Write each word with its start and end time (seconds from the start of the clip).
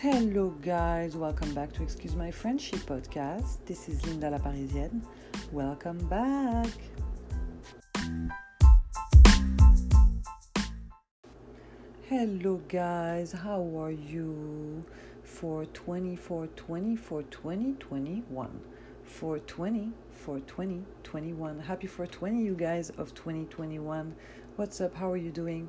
Hello, 0.00 0.48
guys, 0.62 1.14
welcome 1.14 1.52
back 1.52 1.74
to 1.74 1.82
Excuse 1.82 2.16
My 2.16 2.30
Friendship 2.30 2.78
podcast. 2.86 3.58
This 3.66 3.86
is 3.86 4.02
Linda 4.06 4.30
La 4.30 4.38
Parisienne. 4.38 5.02
Welcome 5.52 5.98
back. 6.08 6.70
Hello, 12.08 12.62
guys, 12.66 13.32
how 13.32 13.60
are 13.78 13.90
you 13.90 14.86
for 15.22 15.66
24 15.66 16.46
20 16.46 16.96
for 16.96 17.22
2021? 17.24 18.60
420 19.04 19.92
for 20.12 20.40
2021. 20.40 21.60
Happy 21.60 21.86
for 21.86 22.06
20, 22.06 22.42
you 22.42 22.54
guys 22.54 22.88
of 22.88 23.14
2021. 23.14 24.14
What's 24.56 24.80
up? 24.80 24.94
How 24.94 25.10
are 25.12 25.18
you 25.18 25.30
doing? 25.30 25.68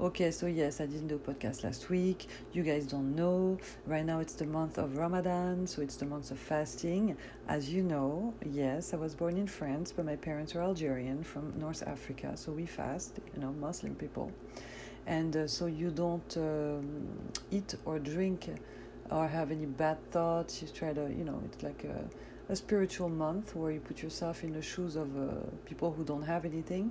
Okay, 0.00 0.30
so 0.30 0.46
yes, 0.46 0.80
I 0.80 0.86
didn't 0.86 1.08
do 1.08 1.16
a 1.16 1.18
podcast 1.18 1.62
last 1.62 1.90
week. 1.90 2.26
You 2.54 2.62
guys 2.62 2.86
don't 2.86 3.14
know. 3.14 3.58
Right 3.86 4.02
now 4.02 4.20
it's 4.20 4.32
the 4.32 4.46
month 4.46 4.78
of 4.78 4.96
Ramadan, 4.96 5.66
so 5.66 5.82
it's 5.82 5.96
the 5.96 6.06
month 6.06 6.30
of 6.30 6.38
fasting. 6.38 7.18
As 7.48 7.68
you 7.68 7.82
know, 7.82 8.32
yes, 8.50 8.94
I 8.94 8.96
was 8.96 9.14
born 9.14 9.36
in 9.36 9.46
France, 9.46 9.92
but 9.92 10.06
my 10.06 10.16
parents 10.16 10.56
are 10.56 10.62
Algerian 10.62 11.22
from 11.22 11.52
North 11.58 11.82
Africa, 11.86 12.34
so 12.34 12.50
we 12.50 12.64
fast, 12.64 13.20
you 13.34 13.42
know, 13.42 13.52
Muslim 13.52 13.94
people. 13.94 14.32
And 15.06 15.36
uh, 15.36 15.46
so 15.46 15.66
you 15.66 15.90
don't 15.90 16.34
um, 16.38 17.06
eat 17.50 17.74
or 17.84 17.98
drink 17.98 18.48
or 19.10 19.28
have 19.28 19.50
any 19.50 19.66
bad 19.66 19.98
thoughts. 20.10 20.62
You 20.62 20.68
try 20.68 20.94
to, 20.94 21.12
you 21.14 21.24
know, 21.24 21.42
it's 21.44 21.62
like 21.62 21.84
a, 21.84 22.08
a 22.50 22.56
spiritual 22.56 23.10
month 23.10 23.54
where 23.54 23.70
you 23.70 23.80
put 23.80 24.02
yourself 24.02 24.44
in 24.44 24.54
the 24.54 24.62
shoes 24.62 24.96
of 24.96 25.14
uh, 25.14 25.34
people 25.66 25.92
who 25.92 26.04
don't 26.04 26.22
have 26.22 26.46
anything 26.46 26.90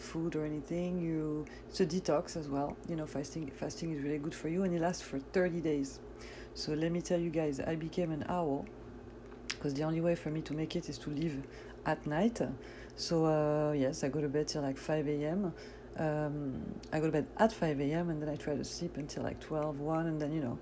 food 0.00 0.36
or 0.36 0.44
anything 0.44 1.00
you 1.00 1.44
it's 1.68 1.80
a 1.80 1.86
detox 1.86 2.36
as 2.36 2.48
well. 2.48 2.76
You 2.88 2.96
know 2.96 3.06
fasting 3.06 3.50
fasting 3.54 3.92
is 3.92 4.02
really 4.02 4.18
good 4.18 4.34
for 4.34 4.48
you 4.48 4.62
and 4.64 4.74
it 4.74 4.80
lasts 4.80 5.02
for 5.02 5.18
30 5.18 5.60
days. 5.60 6.00
So 6.54 6.72
let 6.72 6.90
me 6.90 7.00
tell 7.00 7.20
you 7.20 7.30
guys 7.30 7.60
i 7.60 7.74
became 7.74 8.10
an 8.10 8.24
owl 8.28 8.66
because 9.48 9.74
the 9.74 9.82
only 9.82 10.00
way 10.00 10.14
for 10.14 10.30
me 10.30 10.40
to 10.42 10.52
make 10.54 10.76
it 10.76 10.88
is 10.88 10.98
to 10.98 11.10
live 11.10 11.36
at 11.86 12.06
night. 12.06 12.40
So 12.96 13.24
uh, 13.26 13.72
yes 13.72 14.04
i 14.04 14.08
go 14.08 14.20
to 14.20 14.28
bed 14.28 14.48
till 14.48 14.62
like 14.62 14.78
5 14.78 15.08
a.m 15.08 15.52
um, 15.98 16.62
i 16.92 17.00
go 17.00 17.06
to 17.06 17.12
bed 17.12 17.26
at 17.38 17.52
5 17.52 17.80
a.m 17.80 18.10
and 18.10 18.22
then 18.22 18.28
i 18.28 18.36
try 18.36 18.54
to 18.54 18.64
sleep 18.64 18.96
until 18.96 19.24
like 19.24 19.40
12 19.40 19.80
1 19.80 20.06
and 20.06 20.20
then 20.20 20.32
you 20.32 20.40
know 20.40 20.58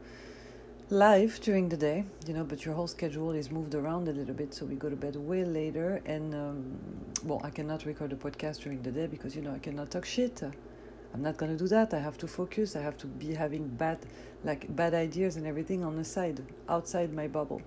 live 0.91 1.41
during 1.41 1.69
the 1.69 1.77
day, 1.77 2.05
you 2.29 2.33
know, 2.35 2.45
but 2.45 2.65
your 2.65 2.73
whole 2.73 2.87
schedule 2.87 3.33
is 3.33 3.51
moved 3.51 3.75
around 3.75 4.07
a 4.07 4.13
little 4.13 4.35
bit, 4.35 4.55
so 4.55 4.65
we 4.65 4.77
go 4.77 4.89
to 4.89 4.95
bed 4.95 5.17
way 5.17 5.45
later. 5.45 6.01
And 6.07 6.33
um, 6.33 6.79
well, 7.25 7.41
I 7.43 7.51
cannot 7.51 7.85
record 7.87 8.13
a 8.13 8.17
podcast 8.17 8.63
during 8.63 8.83
the 8.83 8.93
day 8.93 9.09
because 9.09 9.35
you 9.35 9.43
know 9.43 9.53
I 9.53 9.59
cannot 9.59 9.91
talk 9.91 10.05
shit. 10.05 10.41
I'm 11.13 11.23
not 11.23 11.39
gonna 11.39 11.57
do 11.57 11.67
that. 11.69 11.93
I 11.93 11.99
have 11.99 12.17
to 12.19 12.29
focus. 12.29 12.77
I 12.77 12.83
have 12.83 12.97
to 12.99 13.09
be 13.09 13.35
having 13.35 13.67
bad, 13.67 13.99
like 14.45 14.75
bad 14.77 14.95
ideas 14.95 15.35
and 15.37 15.45
everything 15.45 15.83
on 15.83 15.97
the 15.97 16.05
side, 16.05 16.41
outside 16.69 17.13
my 17.13 17.27
bubble. 17.27 17.63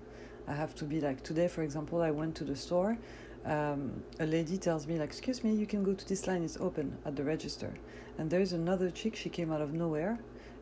I 0.48 0.54
have 0.54 0.74
to 0.76 0.84
be 0.84 1.00
like 1.00 1.22
today, 1.22 1.48
for 1.48 1.62
example, 1.62 2.00
I 2.00 2.10
went 2.10 2.34
to 2.36 2.44
the 2.44 2.56
store. 2.56 2.96
Um, 3.44 4.02
a 4.18 4.24
lady 4.24 4.56
tells 4.56 4.86
me 4.86 4.98
like, 4.98 5.10
"Excuse 5.10 5.44
me, 5.44 5.54
you 5.54 5.66
can 5.66 5.82
go 5.84 5.92
to 5.92 6.08
this 6.08 6.26
line. 6.26 6.42
It's 6.42 6.56
open 6.56 6.96
at 7.04 7.16
the 7.16 7.24
register." 7.24 7.74
And 8.16 8.30
there's 8.30 8.54
another 8.54 8.90
chick. 8.90 9.14
She 9.14 9.28
came 9.28 9.52
out 9.52 9.60
of 9.60 9.74
nowhere 9.74 10.18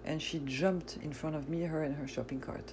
and 0.08 0.22
she 0.22 0.40
jumped 0.46 0.96
in 1.02 1.12
front 1.12 1.36
of 1.36 1.48
me, 1.50 1.62
her 1.62 1.82
and 1.82 1.94
her 1.94 2.08
shopping 2.08 2.40
cart. 2.40 2.72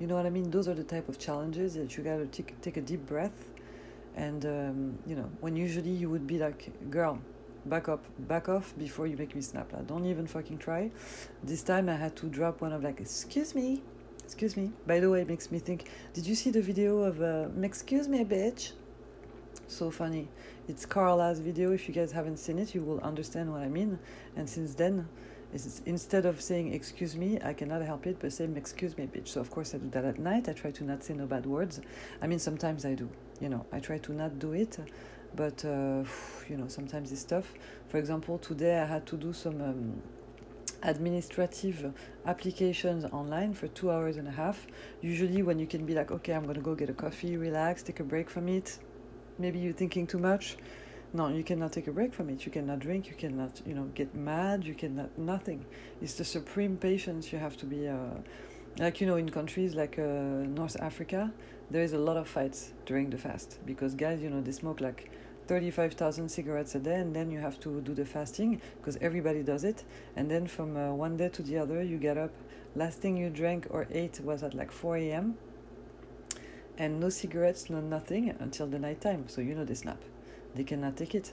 You 0.00 0.08
know 0.08 0.16
what 0.16 0.26
I 0.26 0.30
mean? 0.30 0.50
Those 0.50 0.66
are 0.66 0.74
the 0.74 0.82
type 0.82 1.08
of 1.08 1.18
challenges 1.18 1.74
that 1.74 1.96
you 1.96 2.02
gotta 2.02 2.26
take, 2.26 2.60
take 2.60 2.76
a 2.76 2.80
deep 2.80 3.06
breath. 3.06 3.46
And, 4.16 4.44
um, 4.44 4.98
you 5.06 5.14
know, 5.14 5.30
when 5.40 5.54
usually 5.54 5.90
you 5.90 6.10
would 6.10 6.26
be 6.26 6.38
like, 6.38 6.90
girl, 6.90 7.20
back 7.66 7.88
up, 7.88 8.04
back 8.32 8.48
off 8.48 8.74
before 8.76 9.06
you 9.06 9.16
make 9.16 9.36
me 9.36 9.40
snap. 9.40 9.72
Like, 9.72 9.86
don't 9.86 10.04
even 10.04 10.26
fucking 10.26 10.58
try. 10.58 10.90
This 11.44 11.62
time 11.62 11.88
I 11.88 11.94
had 11.94 12.16
to 12.16 12.26
drop 12.26 12.60
one 12.60 12.72
of 12.72 12.82
like, 12.82 13.00
excuse 13.00 13.54
me, 13.54 13.82
excuse 14.24 14.56
me. 14.56 14.72
By 14.84 14.98
the 14.98 15.08
way, 15.08 15.20
it 15.20 15.28
makes 15.28 15.52
me 15.52 15.60
think, 15.60 15.88
did 16.12 16.26
you 16.26 16.34
see 16.34 16.50
the 16.50 16.62
video 16.62 16.98
of, 17.04 17.22
uh, 17.22 17.48
excuse 17.62 18.08
me, 18.08 18.24
bitch? 18.24 18.72
So 19.68 19.92
funny. 19.92 20.28
It's 20.66 20.84
Carla's 20.84 21.38
video. 21.38 21.72
If 21.72 21.88
you 21.88 21.94
guys 21.94 22.10
haven't 22.10 22.38
seen 22.38 22.58
it, 22.58 22.74
you 22.74 22.82
will 22.82 23.00
understand 23.00 23.52
what 23.52 23.62
I 23.62 23.68
mean. 23.68 23.98
And 24.36 24.48
since 24.48 24.74
then, 24.74 25.08
is 25.54 25.82
instead 25.86 26.26
of 26.26 26.40
saying 26.40 26.74
excuse 26.74 27.14
me, 27.16 27.38
I 27.42 27.52
cannot 27.52 27.82
help 27.82 28.06
it 28.06 28.18
but 28.18 28.32
saying 28.32 28.56
excuse 28.56 28.98
me, 28.98 29.06
bitch. 29.06 29.28
So 29.28 29.40
of 29.40 29.50
course 29.50 29.74
I 29.74 29.78
do 29.78 29.88
that 29.90 30.04
at 30.04 30.18
night. 30.18 30.48
I 30.48 30.52
try 30.52 30.72
to 30.72 30.84
not 30.84 31.04
say 31.04 31.14
no 31.14 31.26
bad 31.26 31.46
words. 31.46 31.80
I 32.20 32.26
mean 32.26 32.40
sometimes 32.40 32.84
I 32.84 32.94
do. 32.94 33.08
You 33.40 33.48
know, 33.48 33.64
I 33.72 33.78
try 33.78 33.98
to 33.98 34.12
not 34.12 34.38
do 34.38 34.52
it, 34.52 34.78
but 35.34 35.64
uh, 35.64 36.02
you 36.48 36.56
know 36.56 36.66
sometimes 36.66 37.12
it's 37.12 37.24
tough. 37.24 37.54
For 37.88 37.98
example, 37.98 38.38
today 38.38 38.80
I 38.80 38.86
had 38.86 39.06
to 39.06 39.16
do 39.16 39.32
some. 39.32 39.60
Um, 39.60 40.02
administrative 40.86 41.94
applications 42.26 43.06
online 43.06 43.54
for 43.54 43.68
two 43.68 43.90
hours 43.90 44.18
and 44.18 44.28
a 44.28 44.30
half. 44.30 44.66
Usually, 45.00 45.40
when 45.42 45.58
you 45.58 45.66
can 45.66 45.86
be 45.86 45.94
like, 45.94 46.10
okay, 46.10 46.34
I'm 46.34 46.44
gonna 46.46 46.60
go 46.60 46.74
get 46.74 46.90
a 46.90 46.92
coffee, 46.92 47.38
relax, 47.38 47.82
take 47.82 48.00
a 48.00 48.04
break 48.04 48.28
from 48.28 48.48
it. 48.48 48.78
Maybe 49.38 49.58
you're 49.60 49.72
thinking 49.72 50.06
too 50.06 50.18
much 50.18 50.58
no, 51.14 51.28
you 51.28 51.44
cannot 51.44 51.70
take 51.70 51.86
a 51.86 51.92
break 51.92 52.12
from 52.12 52.28
it. 52.28 52.44
You 52.44 52.50
cannot 52.50 52.80
drink. 52.80 53.08
You 53.08 53.14
cannot, 53.14 53.62
you 53.64 53.72
know, 53.72 53.84
get 53.94 54.16
mad. 54.16 54.64
You 54.64 54.74
cannot 54.74 55.16
nothing. 55.16 55.64
It's 56.02 56.14
the 56.14 56.24
supreme 56.24 56.76
patience. 56.76 57.32
You 57.32 57.38
have 57.38 57.56
to 57.58 57.66
be, 57.66 57.86
uh, 57.86 57.96
like 58.80 59.00
you 59.00 59.06
know, 59.06 59.14
in 59.14 59.30
countries 59.30 59.76
like 59.76 59.96
uh, 59.96 60.02
North 60.02 60.76
Africa, 60.80 61.32
there 61.70 61.84
is 61.84 61.92
a 61.92 61.98
lot 61.98 62.16
of 62.16 62.26
fights 62.26 62.72
during 62.84 63.10
the 63.10 63.16
fast 63.16 63.60
because 63.64 63.94
guys, 63.94 64.20
you 64.20 64.28
know, 64.28 64.40
they 64.40 64.50
smoke 64.50 64.80
like 64.80 65.12
35,000 65.46 66.28
cigarettes 66.28 66.74
a 66.74 66.80
day 66.80 66.96
and 66.96 67.14
then 67.14 67.30
you 67.30 67.38
have 67.38 67.60
to 67.60 67.80
do 67.82 67.94
the 67.94 68.04
fasting 68.04 68.60
because 68.78 68.96
everybody 69.00 69.44
does 69.44 69.62
it 69.62 69.84
and 70.16 70.28
then 70.28 70.48
from 70.48 70.76
uh, 70.76 70.92
one 70.92 71.16
day 71.16 71.28
to 71.28 71.42
the 71.42 71.58
other 71.58 71.82
you 71.82 71.98
get 71.98 72.16
up 72.16 72.30
last 72.74 72.98
thing 73.00 73.14
you 73.18 73.28
drank 73.28 73.66
or 73.68 73.86
ate 73.90 74.20
was 74.20 74.42
at 74.42 74.54
like 74.54 74.72
4 74.72 74.96
a.m 74.96 75.36
and 76.78 76.98
no 76.98 77.10
cigarettes 77.10 77.68
no 77.68 77.82
nothing 77.82 78.34
until 78.40 78.66
the 78.66 78.78
night 78.78 79.02
time 79.02 79.28
so 79.28 79.42
you 79.42 79.54
know 79.54 79.66
they 79.66 79.74
snap 79.74 79.98
they 80.54 80.64
cannot 80.64 80.96
take 80.96 81.14
it. 81.14 81.32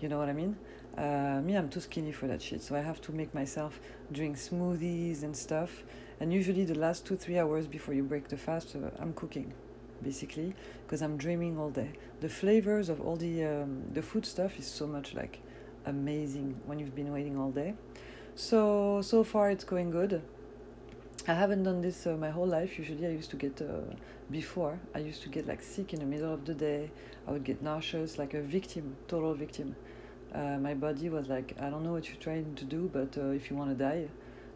You 0.00 0.08
know 0.08 0.18
what 0.18 0.28
I 0.28 0.32
mean? 0.32 0.56
Uh, 0.96 1.40
me, 1.44 1.56
I'm 1.56 1.68
too 1.68 1.80
skinny 1.80 2.12
for 2.12 2.26
that 2.26 2.42
shit, 2.42 2.62
so 2.62 2.74
I 2.74 2.80
have 2.80 3.00
to 3.02 3.12
make 3.12 3.32
myself 3.34 3.80
drink 4.12 4.36
smoothies 4.36 5.22
and 5.22 5.36
stuff. 5.36 5.84
And 6.20 6.32
usually, 6.32 6.64
the 6.64 6.74
last 6.74 7.06
two, 7.06 7.16
three 7.16 7.38
hours 7.38 7.66
before 7.66 7.94
you 7.94 8.02
break 8.02 8.28
the 8.28 8.36
fast, 8.36 8.74
uh, 8.74 8.90
I'm 8.98 9.12
cooking, 9.12 9.52
basically, 10.02 10.54
because 10.84 11.00
I'm 11.00 11.16
dreaming 11.16 11.58
all 11.58 11.70
day. 11.70 11.92
The 12.20 12.28
flavors 12.28 12.88
of 12.88 13.00
all 13.00 13.16
the 13.16 13.44
um, 13.44 13.84
the 13.92 14.02
food 14.02 14.26
stuff 14.26 14.58
is 14.58 14.66
so 14.66 14.86
much 14.86 15.14
like 15.14 15.40
amazing 15.86 16.60
when 16.66 16.78
you've 16.78 16.94
been 16.94 17.12
waiting 17.12 17.38
all 17.38 17.50
day. 17.50 17.74
So 18.34 19.00
so 19.02 19.22
far, 19.22 19.50
it's 19.50 19.64
going 19.64 19.90
good. 19.90 20.22
I 21.28 21.34
haven't 21.34 21.64
done 21.64 21.82
this 21.82 22.06
uh, 22.06 22.16
my 22.16 22.30
whole 22.30 22.46
life. 22.46 22.78
Usually, 22.78 23.06
I 23.06 23.10
used 23.10 23.28
to 23.32 23.36
get 23.36 23.60
uh, 23.60 23.94
before. 24.30 24.80
I 24.94 25.00
used 25.00 25.20
to 25.24 25.28
get 25.28 25.46
like 25.46 25.62
sick 25.62 25.92
in 25.92 26.00
the 26.00 26.06
middle 26.06 26.32
of 26.32 26.46
the 26.46 26.54
day. 26.54 26.90
I 27.26 27.32
would 27.32 27.44
get 27.44 27.62
nauseous, 27.62 28.16
like 28.16 28.32
a 28.32 28.40
victim, 28.40 28.96
total 29.08 29.34
victim. 29.34 29.76
Uh, 30.34 30.56
my 30.56 30.72
body 30.72 31.10
was 31.10 31.28
like, 31.28 31.54
I 31.60 31.68
don't 31.68 31.84
know 31.84 31.92
what 31.92 32.08
you're 32.08 32.16
trying 32.16 32.54
to 32.54 32.64
do, 32.64 32.88
but 32.90 33.18
uh, 33.18 33.28
if 33.28 33.50
you 33.50 33.56
want 33.56 33.68
to 33.68 33.76
die, 33.76 34.08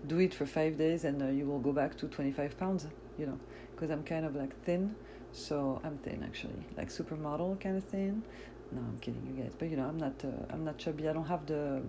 do 0.07 0.19
it 0.21 0.33
for 0.33 0.47
five 0.47 0.79
days 0.79 1.05
and 1.05 1.23
uh, 1.23 1.27
you 1.27 1.45
will 1.45 1.59
go 1.59 1.73
back 1.73 1.95
to 1.99 2.09
25 2.09 2.59
pounds. 2.59 2.87
You 3.19 3.27
know, 3.27 3.39
because 3.75 3.91
I'm 3.91 4.03
kind 4.03 4.25
of 4.25 4.35
like 4.35 4.59
thin. 4.65 4.95
So 5.33 5.79
I'm 5.85 5.99
thin 5.99 6.23
actually, 6.25 6.65
like 6.79 6.89
supermodel 6.89 7.61
kind 7.61 7.77
of 7.77 7.85
thin. 7.85 8.23
No, 8.71 8.81
I'm 8.81 8.99
kidding 8.99 9.23
you 9.27 9.43
guys. 9.43 9.53
But 9.59 9.69
you 9.69 9.77
know, 9.77 9.85
I'm 9.85 9.99
not. 9.99 10.15
Uh, 10.25 10.29
I'm 10.49 10.65
not 10.65 10.79
chubby. 10.79 11.07
I 11.07 11.13
don't 11.13 11.29
have 11.29 11.45
the. 11.45 11.83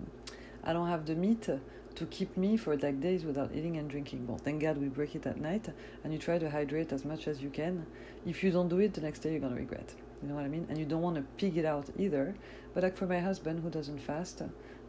I 0.66 0.74
don't 0.74 0.90
have 0.90 1.06
the 1.06 1.16
meat 1.16 1.48
to 1.96 2.06
keep 2.08 2.36
me 2.36 2.58
for 2.58 2.76
like 2.76 3.00
days 3.02 3.24
without 3.24 3.52
eating 3.54 3.78
and 3.78 3.90
drinking. 3.90 4.28
Well, 4.28 4.38
thank 4.38 4.62
God 4.62 4.78
we 4.78 4.88
break 4.88 5.16
it 5.16 5.26
at 5.26 5.40
night 5.40 5.68
and 6.04 6.12
you 6.12 6.20
try 6.20 6.38
to 6.38 6.50
hydrate 6.50 6.92
as 6.92 7.06
much 7.06 7.28
as 7.28 7.42
you 7.42 7.50
can. 7.50 7.86
If 8.26 8.44
you 8.44 8.52
don't 8.52 8.68
do 8.68 8.80
it, 8.80 8.94
the 8.94 9.02
next 9.02 9.20
day 9.20 9.32
you're 9.32 9.40
gonna 9.40 9.56
regret. 9.56 9.94
You 10.22 10.30
know 10.30 10.36
what 10.36 10.46
I 10.46 10.48
mean? 10.48 10.66
And 10.70 10.78
you 10.78 10.86
don't 10.86 11.02
want 11.02 11.18
to 11.18 11.24
pig 11.38 11.58
it 11.58 11.66
out 11.66 11.90
either. 11.98 12.36
But 12.74 12.84
like 12.84 12.96
for 12.96 13.06
my 13.06 13.20
husband 13.20 13.62
who 13.62 13.70
doesn't 13.70 14.00
fast, 14.00 14.42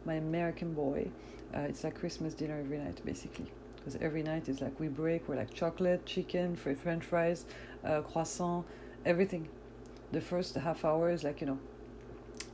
my 0.05 0.15
American 0.15 0.73
boy, 0.73 1.09
uh, 1.53 1.59
it's 1.59 1.83
like 1.83 1.95
Christmas 1.99 2.33
dinner 2.33 2.59
every 2.59 2.77
night 2.77 3.01
basically. 3.05 3.51
Because 3.75 3.97
every 4.01 4.23
night 4.23 4.49
is 4.49 4.61
like 4.61 4.79
we 4.79 4.87
break, 4.87 5.27
we're 5.27 5.35
like 5.35 5.53
chocolate, 5.53 6.05
chicken, 6.05 6.55
French 6.55 7.03
fries, 7.03 7.45
uh, 7.83 8.01
croissant, 8.01 8.65
everything. 9.05 9.47
The 10.11 10.21
first 10.21 10.55
half 10.55 10.83
hour 10.85 11.11
is 11.11 11.23
like 11.23 11.41
you 11.41 11.47
know 11.47 11.59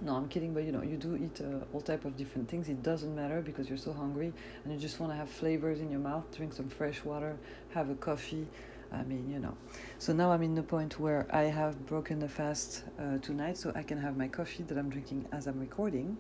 no 0.02 0.16
i'm 0.16 0.28
kidding 0.28 0.54
but 0.54 0.64
you 0.64 0.72
know 0.72 0.82
you 0.82 0.98
do 0.98 1.16
eat 1.16 1.42
uh, 1.42 1.64
all 1.74 1.82
type 1.82 2.06
of 2.06 2.18
different 2.18 2.50
things. 2.50 2.68
It 2.70 2.82
doesn't 2.84 3.16
matter 3.16 3.42
because 3.42 3.70
you're 3.70 3.78
so 3.78 3.94
hungry 3.94 4.34
and 4.64 4.74
you 4.74 4.80
just 4.80 5.00
want 5.00 5.12
to 5.12 5.18
have 5.18 5.30
flavors 5.30 5.80
in 5.80 5.92
your 5.92 6.00
mouth 6.00 6.26
drink 6.36 6.54
some 6.54 6.70
fresh 6.70 7.04
water 7.04 7.38
have 7.74 7.90
a 7.90 7.96
coffee. 7.96 8.48
I 8.92 9.04
mean 9.04 9.30
you 9.32 9.40
know. 9.40 9.56
So 10.00 10.12
now 10.14 10.32
i'm 10.32 10.42
in 10.44 10.56
the 10.56 10.64
point 10.64 11.00
where 11.00 11.28
i 11.32 11.44
have 11.44 11.86
broken 11.86 12.20
the 12.20 12.28
fast 12.28 12.84
uh, 13.00 13.20
tonight 13.20 13.58
so 13.58 13.72
i 13.76 13.84
can 13.84 13.98
have 13.98 14.18
my 14.18 14.28
coffee 14.28 14.64
that 14.64 14.78
i'm 14.78 14.90
drinking 14.90 15.28
as 15.32 15.48
i'm 15.48 15.60
recording. 15.60 16.18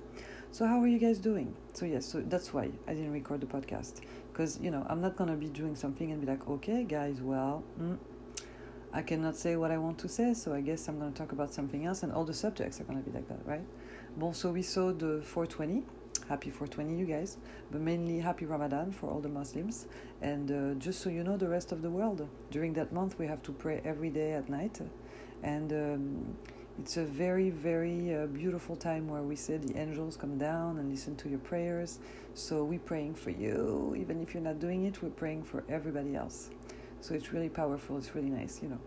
So 0.51 0.65
how 0.67 0.81
are 0.81 0.87
you 0.87 0.99
guys 0.99 1.17
doing? 1.17 1.53
So 1.73 1.85
yes 1.85 2.05
so 2.05 2.21
that's 2.21 2.53
why 2.53 2.69
i 2.87 2.93
didn't 2.93 3.11
record 3.11 3.41
the 3.41 3.47
podcast. 3.47 4.01
Because 4.31 4.59
you 4.61 4.71
know 4.71 4.85
i'm 4.89 5.01
not 5.01 5.15
gonna 5.17 5.35
be 5.35 5.47
doing 5.47 5.75
something 5.75 6.11
and 6.11 6.21
be 6.21 6.27
like 6.27 6.47
okay 6.47 6.83
guys 6.83 7.21
well 7.21 7.63
mm, 7.79 7.97
I 8.93 9.01
cannot 9.01 9.37
say 9.37 9.55
what 9.55 9.71
I 9.71 9.77
want 9.77 9.97
to 9.99 10.09
say, 10.09 10.33
so 10.33 10.53
I 10.53 10.59
guess 10.59 10.89
I'm 10.89 10.99
going 10.99 11.13
to 11.13 11.17
talk 11.17 11.31
about 11.31 11.53
something 11.53 11.85
else, 11.85 12.03
and 12.03 12.11
all 12.11 12.25
the 12.25 12.33
subjects 12.33 12.81
are 12.81 12.83
going 12.83 13.01
to 13.01 13.09
be 13.09 13.15
like 13.15 13.27
that, 13.29 13.39
right? 13.45 13.63
Bon, 14.17 14.33
so 14.33 14.51
we 14.51 14.61
saw 14.61 14.91
the 14.91 15.21
420, 15.23 15.83
happy 16.27 16.49
420, 16.49 16.99
you 16.99 17.05
guys, 17.05 17.37
but 17.71 17.79
mainly 17.79 18.19
happy 18.19 18.45
Ramadan 18.45 18.91
for 18.91 19.09
all 19.09 19.21
the 19.21 19.29
Muslims. 19.29 19.85
And 20.21 20.51
uh, 20.51 20.77
just 20.77 20.99
so 20.99 21.09
you 21.09 21.23
know, 21.23 21.37
the 21.37 21.47
rest 21.47 21.71
of 21.71 21.81
the 21.81 21.89
world, 21.89 22.27
during 22.51 22.73
that 22.73 22.91
month, 22.91 23.17
we 23.17 23.27
have 23.27 23.41
to 23.43 23.53
pray 23.53 23.81
every 23.85 24.09
day 24.09 24.33
at 24.33 24.49
night. 24.49 24.81
And 25.41 25.71
um, 25.71 26.35
it's 26.77 26.97
a 26.97 27.05
very, 27.05 27.49
very 27.49 28.13
uh, 28.13 28.25
beautiful 28.25 28.75
time 28.75 29.07
where 29.07 29.21
we 29.21 29.37
say 29.37 29.55
the 29.55 29.77
angels 29.79 30.17
come 30.17 30.37
down 30.37 30.79
and 30.79 30.89
listen 30.89 31.15
to 31.17 31.29
your 31.29 31.39
prayers. 31.39 31.99
So 32.33 32.65
we're 32.65 32.79
praying 32.79 33.15
for 33.15 33.29
you. 33.29 33.95
Even 33.97 34.21
if 34.21 34.33
you're 34.33 34.43
not 34.43 34.59
doing 34.59 34.83
it, 34.83 35.01
we're 35.01 35.09
praying 35.09 35.43
for 35.43 35.63
everybody 35.69 36.15
else. 36.15 36.49
So 37.01 37.15
it's 37.15 37.33
really 37.33 37.49
powerful. 37.49 37.97
It's 37.97 38.15
really 38.15 38.29
nice, 38.29 38.61
you 38.61 38.69
know. 38.69 38.79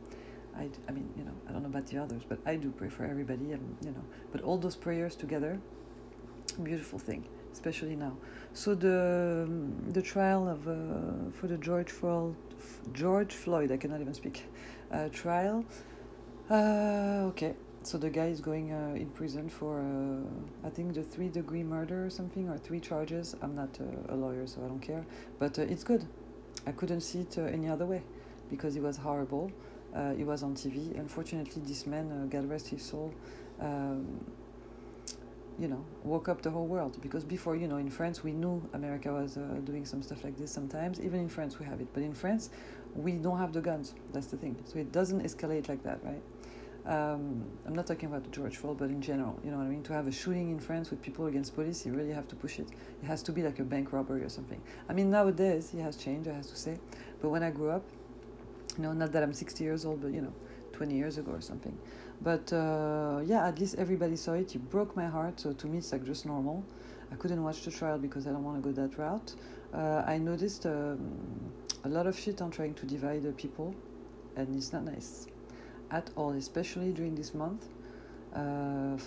I, 0.56 0.70
I 0.88 0.92
mean, 0.92 1.08
you 1.16 1.24
know, 1.24 1.32
I 1.48 1.52
don't 1.52 1.62
know 1.62 1.68
about 1.68 1.86
the 1.88 1.98
others, 1.98 2.22
but 2.28 2.38
I 2.46 2.54
do 2.56 2.70
pray 2.70 2.88
for 2.88 3.04
everybody, 3.04 3.52
and 3.52 3.76
you 3.84 3.90
know, 3.90 4.04
but 4.30 4.40
all 4.42 4.56
those 4.56 4.76
prayers 4.76 5.16
together, 5.16 5.58
beautiful 6.62 6.98
thing, 6.98 7.24
especially 7.52 7.96
now. 7.96 8.16
So 8.52 8.74
the 8.76 9.48
the 9.88 10.00
trial 10.02 10.48
of 10.48 10.68
uh, 10.68 11.30
for 11.32 11.48
the 11.48 11.58
George 11.58 11.90
Floyd, 11.90 12.36
George 12.92 13.32
Floyd, 13.34 13.72
I 13.72 13.76
cannot 13.76 14.00
even 14.00 14.14
speak, 14.14 14.44
uh, 14.92 15.08
trial. 15.08 15.64
Uh, 16.48 17.30
okay, 17.30 17.54
so 17.82 17.98
the 17.98 18.10
guy 18.10 18.26
is 18.26 18.40
going 18.40 18.70
uh, 18.70 18.94
in 18.94 19.10
prison 19.10 19.48
for 19.48 19.80
uh, 19.80 20.66
I 20.66 20.70
think 20.70 20.94
the 20.94 21.02
three 21.02 21.30
degree 21.30 21.64
murder 21.64 22.06
or 22.06 22.10
something 22.10 22.48
or 22.48 22.58
three 22.58 22.78
charges. 22.78 23.34
I'm 23.42 23.56
not 23.56 23.76
uh, 23.80 24.14
a 24.14 24.16
lawyer, 24.16 24.46
so 24.46 24.64
I 24.64 24.68
don't 24.68 24.78
care, 24.80 25.04
but 25.40 25.58
uh, 25.58 25.62
it's 25.62 25.82
good. 25.82 26.06
I 26.66 26.72
couldn't 26.72 27.00
see 27.00 27.20
it 27.20 27.38
uh, 27.38 27.42
any 27.42 27.68
other 27.68 27.86
way 27.86 28.02
because 28.50 28.76
it 28.76 28.82
was 28.82 28.96
horrible. 28.96 29.50
Uh, 29.94 30.12
it 30.18 30.26
was 30.26 30.42
on 30.42 30.54
TV. 30.54 30.98
Unfortunately, 30.98 31.62
this 31.64 31.86
man, 31.86 32.10
uh, 32.10 32.26
God 32.26 32.48
rest 32.48 32.68
his 32.68 32.82
soul, 32.82 33.14
um, 33.60 34.24
you 35.58 35.68
know, 35.68 35.84
woke 36.02 36.28
up 36.28 36.42
the 36.42 36.50
whole 36.50 36.66
world. 36.66 36.98
Because 37.00 37.24
before, 37.24 37.54
you 37.54 37.68
know, 37.68 37.76
in 37.76 37.90
France, 37.90 38.24
we 38.24 38.32
knew 38.32 38.62
America 38.72 39.12
was 39.12 39.36
uh, 39.36 39.40
doing 39.64 39.84
some 39.84 40.02
stuff 40.02 40.24
like 40.24 40.36
this 40.36 40.50
sometimes. 40.50 41.00
Even 41.00 41.20
in 41.20 41.28
France, 41.28 41.58
we 41.60 41.66
have 41.66 41.80
it. 41.80 41.88
But 41.94 42.02
in 42.02 42.14
France, 42.14 42.50
we 42.96 43.12
don't 43.12 43.38
have 43.38 43.52
the 43.52 43.60
guns. 43.60 43.94
That's 44.12 44.26
the 44.26 44.36
thing. 44.36 44.56
So 44.64 44.78
it 44.78 44.90
doesn't 44.90 45.22
escalate 45.22 45.68
like 45.68 45.84
that, 45.84 46.00
right? 46.02 46.22
Um, 46.86 47.42
I'm 47.66 47.74
not 47.74 47.86
talking 47.86 48.10
about 48.10 48.30
George 48.30 48.58
Floyd, 48.58 48.76
but 48.76 48.90
in 48.90 49.00
general, 49.00 49.40
you 49.42 49.50
know 49.50 49.56
what 49.56 49.64
I 49.64 49.70
mean? 49.70 49.82
To 49.84 49.94
have 49.94 50.06
a 50.06 50.12
shooting 50.12 50.50
in 50.50 50.60
France 50.60 50.90
with 50.90 51.00
people 51.00 51.26
against 51.26 51.54
police, 51.54 51.86
you 51.86 51.94
really 51.94 52.12
have 52.12 52.28
to 52.28 52.36
push 52.36 52.58
it. 52.58 52.68
It 53.02 53.06
has 53.06 53.22
to 53.22 53.32
be 53.32 53.42
like 53.42 53.58
a 53.58 53.64
bank 53.64 53.92
robbery 53.92 54.22
or 54.22 54.28
something. 54.28 54.60
I 54.88 54.92
mean, 54.92 55.10
nowadays, 55.10 55.72
it 55.72 55.80
has 55.80 55.96
changed, 55.96 56.28
I 56.28 56.34
have 56.34 56.46
to 56.46 56.56
say. 56.56 56.76
But 57.22 57.30
when 57.30 57.42
I 57.42 57.50
grew 57.50 57.70
up, 57.70 57.84
you 58.76 58.82
know, 58.82 58.92
not 58.92 59.12
that 59.12 59.22
I'm 59.22 59.32
60 59.32 59.64
years 59.64 59.86
old, 59.86 60.02
but 60.02 60.12
you 60.12 60.20
know, 60.20 60.32
20 60.72 60.94
years 60.94 61.16
ago 61.16 61.32
or 61.32 61.40
something. 61.40 61.76
But 62.20 62.52
uh, 62.52 63.22
yeah, 63.24 63.46
at 63.46 63.58
least 63.58 63.76
everybody 63.78 64.16
saw 64.16 64.32
it. 64.32 64.54
It 64.54 64.70
broke 64.70 64.94
my 64.94 65.06
heart. 65.06 65.40
So 65.40 65.52
to 65.52 65.66
me, 65.66 65.78
it's 65.78 65.90
like 65.90 66.04
just 66.04 66.26
normal. 66.26 66.64
I 67.10 67.14
couldn't 67.14 67.42
watch 67.42 67.62
the 67.62 67.70
trial 67.70 67.96
because 67.96 68.26
I 68.26 68.30
don't 68.30 68.44
want 68.44 68.62
to 68.62 68.72
go 68.72 68.72
that 68.82 68.98
route. 68.98 69.34
Uh, 69.72 70.02
I 70.06 70.18
noticed 70.18 70.66
um, 70.66 71.00
a 71.84 71.88
lot 71.88 72.06
of 72.06 72.18
shit 72.18 72.42
on 72.42 72.50
trying 72.50 72.74
to 72.74 72.86
divide 72.86 73.22
the 73.22 73.32
people, 73.32 73.74
and 74.36 74.54
it's 74.54 74.72
not 74.72 74.84
nice 74.84 75.28
at 75.90 76.10
all, 76.16 76.32
especially 76.32 76.92
during 76.92 77.14
this 77.14 77.34
month. 77.34 77.66
Uh, 78.34 78.98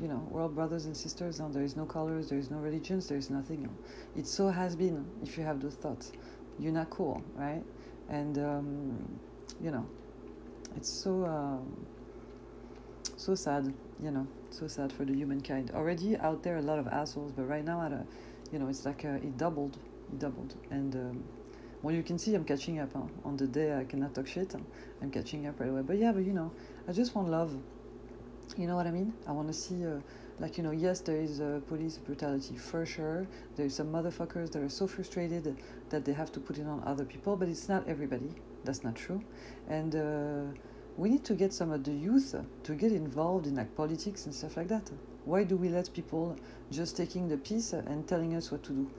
you 0.00 0.08
know, 0.08 0.26
we're 0.30 0.42
all 0.42 0.48
brothers 0.48 0.84
and 0.86 0.96
sisters, 0.96 1.40
and 1.40 1.54
there 1.54 1.62
is 1.62 1.76
no 1.76 1.86
colors, 1.86 2.28
there 2.28 2.38
is 2.38 2.50
no 2.50 2.58
religions, 2.58 3.08
there 3.08 3.16
is 3.16 3.30
nothing. 3.30 3.68
It 4.16 4.26
so 4.26 4.48
has 4.48 4.76
been, 4.76 5.06
if 5.22 5.38
you 5.38 5.44
have 5.44 5.60
those 5.60 5.74
thoughts. 5.74 6.12
You're 6.58 6.72
not 6.72 6.90
cool, 6.90 7.22
right? 7.34 7.62
and 8.08 8.38
um, 8.38 9.20
you 9.60 9.70
know 9.70 9.86
it's 10.76 10.88
so 10.88 11.24
um, 11.24 11.86
so 13.16 13.34
sad 13.34 13.72
you 14.02 14.10
know 14.10 14.26
so 14.50 14.66
sad 14.66 14.92
for 14.92 15.04
the 15.04 15.14
humankind 15.14 15.70
already 15.74 16.16
out 16.18 16.42
there 16.42 16.56
a 16.56 16.62
lot 16.62 16.78
of 16.78 16.86
assholes 16.88 17.32
but 17.32 17.48
right 17.48 17.64
now 17.64 17.82
at 17.82 17.92
a 17.92 18.04
you 18.52 18.58
know 18.58 18.68
it's 18.68 18.84
like 18.84 19.04
a, 19.04 19.14
it 19.16 19.36
doubled 19.36 19.78
it 20.12 20.18
doubled 20.18 20.54
and 20.70 20.94
um, 20.94 21.24
well 21.84 21.94
you 21.94 22.02
can 22.02 22.18
see 22.18 22.34
i'm 22.34 22.44
catching 22.44 22.78
up 22.78 22.96
on 23.26 23.36
the 23.36 23.46
day 23.46 23.76
i 23.76 23.84
cannot 23.84 24.14
talk 24.14 24.26
shit. 24.26 24.54
I'm 25.02 25.10
catching 25.10 25.46
up 25.46 25.60
right 25.60 25.68
away. 25.68 25.82
But 25.82 25.98
yeah 25.98 26.12
but 26.12 26.24
you 26.24 26.32
know 26.32 26.50
i 26.88 26.92
just 26.92 27.14
want 27.14 27.28
love. 27.28 27.52
You 28.56 28.66
know 28.66 28.76
what 28.76 28.86
i 28.86 28.90
mean? 28.90 29.12
I 29.26 29.32
want 29.32 29.48
to 29.48 29.54
see 29.54 29.84
uh, 29.84 30.00
like 30.40 30.56
you 30.56 30.64
know 30.64 30.70
yes 30.70 31.00
there 31.00 31.20
is 31.20 31.40
uh, 31.40 31.60
police 31.68 31.98
brutality 31.98 32.56
for 32.56 32.86
sure. 32.86 33.26
There's 33.56 33.74
some 33.74 33.92
motherfuckers 33.92 34.50
that 34.52 34.62
are 34.62 34.70
so 34.70 34.86
frustrated 34.86 35.56
that 35.90 36.06
they 36.06 36.14
have 36.14 36.32
to 36.32 36.40
put 36.40 36.56
it 36.58 36.66
on 36.66 36.82
other 36.86 37.04
people 37.04 37.36
but 37.36 37.48
it's 37.48 37.68
not 37.68 37.86
everybody. 37.86 38.30
That's 38.64 38.82
not 38.82 38.96
true. 38.96 39.22
And 39.68 39.94
uh, 39.94 40.58
we 40.96 41.10
need 41.10 41.24
to 41.24 41.34
get 41.34 41.52
some 41.52 41.70
of 41.70 41.84
the 41.84 41.92
youth 41.92 42.34
to 42.62 42.74
get 42.74 42.92
involved 42.92 43.46
in 43.46 43.56
like 43.56 43.76
politics 43.76 44.24
and 44.24 44.34
stuff 44.34 44.56
like 44.56 44.68
that. 44.68 44.90
Why 45.26 45.44
do 45.44 45.56
we 45.56 45.68
let 45.68 45.92
people 45.92 46.36
just 46.70 46.96
taking 46.96 47.28
the 47.28 47.36
piece 47.36 47.74
and 47.74 48.08
telling 48.08 48.34
us 48.34 48.50
what 48.50 48.62
to 48.64 48.72
do 48.72 48.90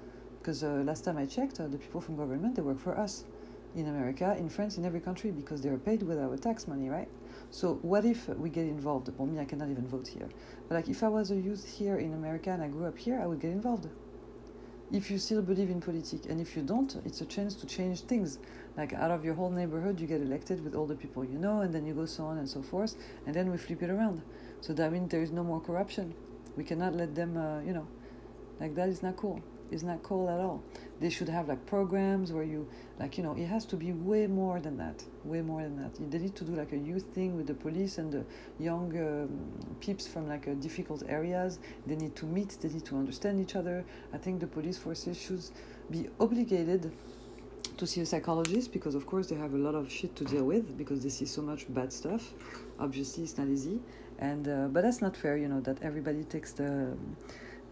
because 0.46 0.64
uh, 0.64 0.84
last 0.86 1.04
time 1.04 1.18
i 1.18 1.26
checked 1.26 1.60
uh, 1.60 1.68
the 1.68 1.78
people 1.78 2.00
from 2.00 2.16
government 2.16 2.56
they 2.56 2.62
work 2.62 2.80
for 2.80 2.96
us 2.96 3.24
in 3.76 3.88
america 3.88 4.36
in 4.38 4.48
france 4.48 4.78
in 4.78 4.86
every 4.86 5.00
country 5.00 5.32
because 5.32 5.60
they 5.62 5.70
are 5.70 5.78
paid 5.78 6.04
with 6.04 6.20
our 6.20 6.38
tax 6.38 6.68
money 6.68 6.88
right 6.88 7.10
so 7.52 7.76
what 7.82 8.06
if 8.06 8.28
we 8.28 8.50
get 8.50 8.66
involved? 8.66 9.10
For 9.16 9.26
me, 9.26 9.40
I 9.40 9.46
cannot 9.46 9.70
even 9.70 9.88
vote 9.88 10.08
here. 10.08 10.28
But 10.68 10.76
like 10.76 10.90
if 10.90 11.04
I 11.04 11.08
was 11.08 11.32
a 11.32 11.36
youth 11.36 11.66
here 11.78 11.98
in 11.98 12.14
America 12.14 12.50
and 12.50 12.62
I 12.62 12.68
grew 12.68 12.86
up 12.86 12.98
here, 12.98 13.20
I 13.22 13.26
would 13.26 13.40
get 13.40 13.52
involved. 13.52 13.88
If 14.92 15.10
you 15.10 15.18
still 15.18 15.42
believe 15.42 15.70
in 15.70 15.82
politics, 15.82 16.26
and 16.28 16.40
if 16.40 16.56
you 16.56 16.62
don't, 16.62 16.96
it's 17.06 17.22
a 17.22 17.26
chance 17.26 17.56
to 17.56 17.66
change 17.66 18.02
things. 18.02 18.40
Like 18.78 18.94
out 18.94 19.10
of 19.10 19.26
your 19.26 19.34
whole 19.34 19.50
neighborhood, 19.50 20.00
you 20.00 20.08
get 20.08 20.22
elected 20.22 20.64
with 20.64 20.76
all 20.76 20.86
the 20.86 20.96
people 20.96 21.24
you 21.24 21.40
know, 21.40 21.62
and 21.62 21.74
then 21.74 21.86
you 21.86 21.94
go 21.94 22.06
so 22.06 22.26
on 22.26 22.38
and 22.38 22.48
so 22.48 22.62
forth, 22.62 22.96
and 23.26 23.34
then 23.34 23.50
we 23.52 23.58
flip 23.58 23.82
it 23.82 23.90
around. 23.90 24.22
So 24.62 24.74
that 24.74 24.92
means 24.92 25.10
there 25.10 25.24
is 25.24 25.32
no 25.32 25.44
more 25.44 25.60
corruption. 25.60 26.14
We 26.56 26.64
cannot 26.64 26.94
let 26.94 27.16
them, 27.16 27.36
uh, 27.38 27.62
you 27.62 27.74
know, 27.74 27.88
like 28.60 28.76
that 28.76 28.90
is 28.90 29.02
not 29.02 29.16
cool 29.16 29.42
is 29.72 29.84
not 29.84 30.04
cool 30.04 30.30
at 30.30 30.40
all. 30.40 30.64
They 31.00 31.10
should 31.10 31.30
have 31.30 31.48
like 31.48 31.66
programs 31.66 32.32
where 32.32 32.44
you 32.44 32.68
like 33.00 33.18
you 33.18 33.24
know 33.24 33.34
it 33.36 33.46
has 33.46 33.66
to 33.66 33.76
be 33.76 33.92
way 33.92 34.28
more 34.28 34.60
than 34.60 34.78
that, 34.78 35.04
way 35.24 35.42
more 35.42 35.62
than 35.62 35.76
that. 35.82 36.12
They 36.12 36.20
need 36.20 36.36
to 36.36 36.44
do 36.44 36.54
like 36.56 36.72
a 36.72 36.78
youth 36.78 37.06
thing 37.14 37.36
with 37.36 37.48
the 37.48 37.54
police 37.54 37.98
and 37.98 38.12
the 38.12 38.26
young 38.60 38.96
um, 38.98 39.30
peeps 39.80 40.08
from 40.08 40.28
like 40.28 40.48
uh, 40.48 40.54
difficult 40.54 41.04
areas. 41.08 41.60
They 41.86 41.96
need 41.96 42.16
to 42.18 42.26
meet. 42.26 42.58
They 42.62 42.70
need 42.70 42.86
to 42.86 42.96
understand 42.96 43.40
each 43.40 43.56
other. 43.56 43.84
I 44.14 44.18
think 44.18 44.40
the 44.40 44.48
police 44.48 44.78
forces 44.78 45.18
should 45.20 45.44
be 45.92 46.10
obligated 46.20 46.92
to 47.78 47.86
see 47.86 48.02
a 48.02 48.06
psychologist 48.06 48.72
because 48.72 48.96
of 48.96 49.06
course 49.06 49.28
they 49.28 49.36
have 49.36 49.54
a 49.54 49.58
lot 49.58 49.76
of 49.76 49.92
shit 49.92 50.16
to 50.16 50.24
deal 50.24 50.46
with 50.46 50.78
because 50.78 51.04
they 51.04 51.10
see 51.10 51.26
so 51.26 51.42
much 51.42 51.66
bad 51.74 51.92
stuff 51.92 52.34
obviously 52.80 53.24
it's 53.24 53.38
not 53.38 53.48
easy 53.48 53.80
and 54.20 54.48
uh, 54.48 54.68
but 54.70 54.82
that's 54.82 55.02
not 55.02 55.16
fair 55.16 55.36
you 55.36 55.48
know 55.48 55.60
that 55.60 55.78
everybody 55.82 56.24
takes 56.24 56.54
the 56.54 56.96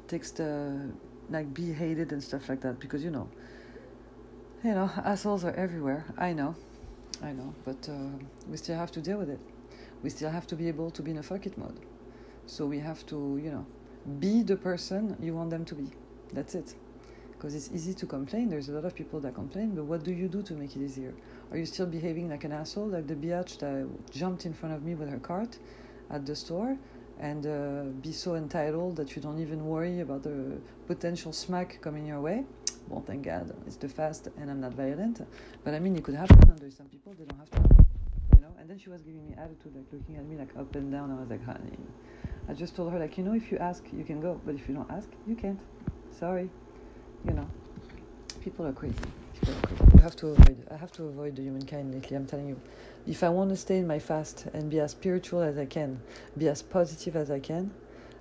takes 0.08 0.32
the 0.32 0.92
like 1.30 1.54
be 1.54 1.72
hated 1.74 2.12
and 2.12 2.24
stuff 2.24 2.50
like 2.50 2.62
that 2.62 2.80
because 2.80 3.04
you 3.04 3.12
know 3.12 3.28
you 4.64 4.72
know 4.74 4.90
assholes 5.04 5.44
are 5.44 5.54
everywhere. 5.54 6.06
I 6.18 6.34
know. 6.34 6.56
I 7.22 7.32
know. 7.32 7.54
But 7.66 7.90
uh, 7.90 7.94
we 8.50 8.58
still 8.58 8.78
have 8.78 8.92
to 8.92 9.02
deal 9.02 9.18
with 9.18 9.30
it. 9.30 9.40
We 10.02 10.10
still 10.10 10.30
have 10.30 10.48
to 10.48 10.56
be 10.56 10.68
able 10.68 10.92
to 10.92 11.02
be 11.02 11.12
in 11.12 11.18
a 11.18 11.24
fuck 11.24 11.46
it 11.46 11.58
mode. 11.58 11.80
So 12.46 12.66
we 12.66 12.80
have 12.80 13.06
to 13.08 13.40
you 13.44 13.52
know 13.52 13.66
be 14.20 14.44
the 14.44 14.56
person 14.56 15.18
you 15.20 15.34
want 15.34 15.50
them 15.50 15.66
to 15.66 15.76
be. 15.76 15.90
That's 16.34 16.56
it. 16.56 16.76
Because 17.32 17.56
it's 17.56 17.70
easy 17.74 17.94
to 17.96 18.06
complain. 18.06 18.50
There's 18.50 18.70
a 18.70 18.72
lot 18.72 18.86
of 18.86 18.96
people 18.96 19.20
that 19.22 19.36
complain 19.36 19.76
but 19.76 19.84
what 19.84 20.04
do 20.04 20.14
you 20.14 20.30
do 20.30 20.42
to 20.44 20.54
make 20.54 20.76
it 20.76 20.82
easier? 20.82 21.14
Are 21.52 21.58
you 21.58 21.66
still 21.66 21.86
behaving 21.86 22.30
like 22.30 22.46
an 22.46 22.54
asshole 22.54 22.88
like 22.88 23.08
the 23.08 23.16
biatch 23.16 23.60
that 23.60 23.86
jumped 24.12 24.46
in 24.46 24.54
front 24.54 24.76
of 24.76 24.84
me 24.84 24.96
with 24.96 25.10
her 25.10 25.20
cart 25.20 25.58
at 26.10 26.26
the 26.26 26.36
store 26.36 26.78
and 27.20 27.46
uh, 27.46 27.84
be 28.02 28.12
so 28.12 28.36
entitled 28.36 28.96
that 28.98 29.16
you 29.16 29.22
don't 29.22 29.40
even 29.40 29.66
worry 29.66 30.02
about 30.02 30.24
the 30.24 30.58
potential 30.88 31.32
smack 31.32 31.80
coming 31.82 32.06
your 32.06 32.22
way. 32.22 32.44
Well, 32.90 33.04
thank 33.06 33.24
God, 33.24 33.56
it's 33.66 33.78
the 33.78 33.88
fast 33.88 34.28
and 34.38 34.50
I'm 34.52 34.60
not 34.60 34.74
violent. 34.74 35.26
But 35.64 35.74
I 35.74 35.80
mean, 35.80 35.96
it 35.96 36.04
could 36.04 36.16
happen, 36.16 36.38
and 36.50 36.74
some 36.74 36.88
people 36.88 37.14
they 37.18 37.26
don't 37.26 37.40
have 37.40 37.50
to, 37.52 37.86
you 38.36 38.42
know. 38.42 38.54
And 38.60 38.70
then 38.70 38.78
she 38.78 38.90
was 38.90 39.02
giving 39.02 39.26
me 39.26 39.36
attitude, 39.38 39.76
like 39.76 39.86
looking 39.92 40.18
at 40.18 40.26
me 40.26 40.36
like 40.38 40.50
up 40.58 40.76
and 40.76 40.92
down. 40.92 41.12
I 41.12 41.16
was 41.20 41.30
like, 41.30 41.46
honey, 41.46 41.78
I 42.50 42.54
just 42.54 42.76
told 42.76 42.92
her 42.92 43.00
like, 43.00 43.18
you 43.18 43.24
know, 43.24 43.34
if 43.34 43.52
you 43.52 43.58
ask, 43.58 43.84
you 43.94 44.04
can 44.04 44.20
go, 44.20 44.40
but 44.46 44.56
if 44.56 44.68
you 44.68 44.76
don't 44.76 44.92
ask, 44.92 45.10
you 45.28 45.36
can't. 45.36 45.60
Sorry, 46.12 46.50
you 47.26 47.34
know. 47.34 47.48
People 48.42 48.66
are 48.66 48.74
crazy. 48.74 48.96
People 49.40 49.54
are 49.54 49.68
crazy. 49.68 49.83
Have 50.04 50.18
to 50.18 50.28
avoid. 50.28 50.58
I 50.70 50.76
have 50.76 50.92
to 50.94 51.06
avoid 51.06 51.38
the 51.38 51.44
humankind 51.44 51.94
lately. 51.94 52.18
I'm 52.18 52.26
telling 52.26 52.50
you 52.50 52.60
if 53.08 53.24
I 53.24 53.30
want 53.30 53.52
to 53.52 53.56
stay 53.56 53.78
in 53.78 53.88
my 53.88 54.00
fast 54.00 54.48
and 54.54 54.70
be 54.70 54.82
as 54.82 54.92
spiritual 54.92 55.42
as 55.42 55.58
I 55.58 55.66
can, 55.66 56.02
be 56.38 56.50
as 56.50 56.62
positive 56.62 57.16
as 57.16 57.32
I 57.32 57.40
can, 57.40 57.72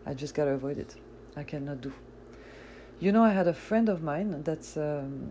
I 0.07 0.15
just 0.15 0.33
gotta 0.33 0.53
avoid 0.53 0.79
it. 0.79 0.95
I 1.37 1.43
cannot 1.43 1.81
do. 1.81 1.93
You 3.01 3.11
know, 3.11 3.25
I 3.25 3.31
had 3.31 3.49
a 3.49 3.53
friend 3.53 3.89
of 3.89 4.01
mine 4.01 4.45
that's 4.45 4.77
um, 4.77 5.29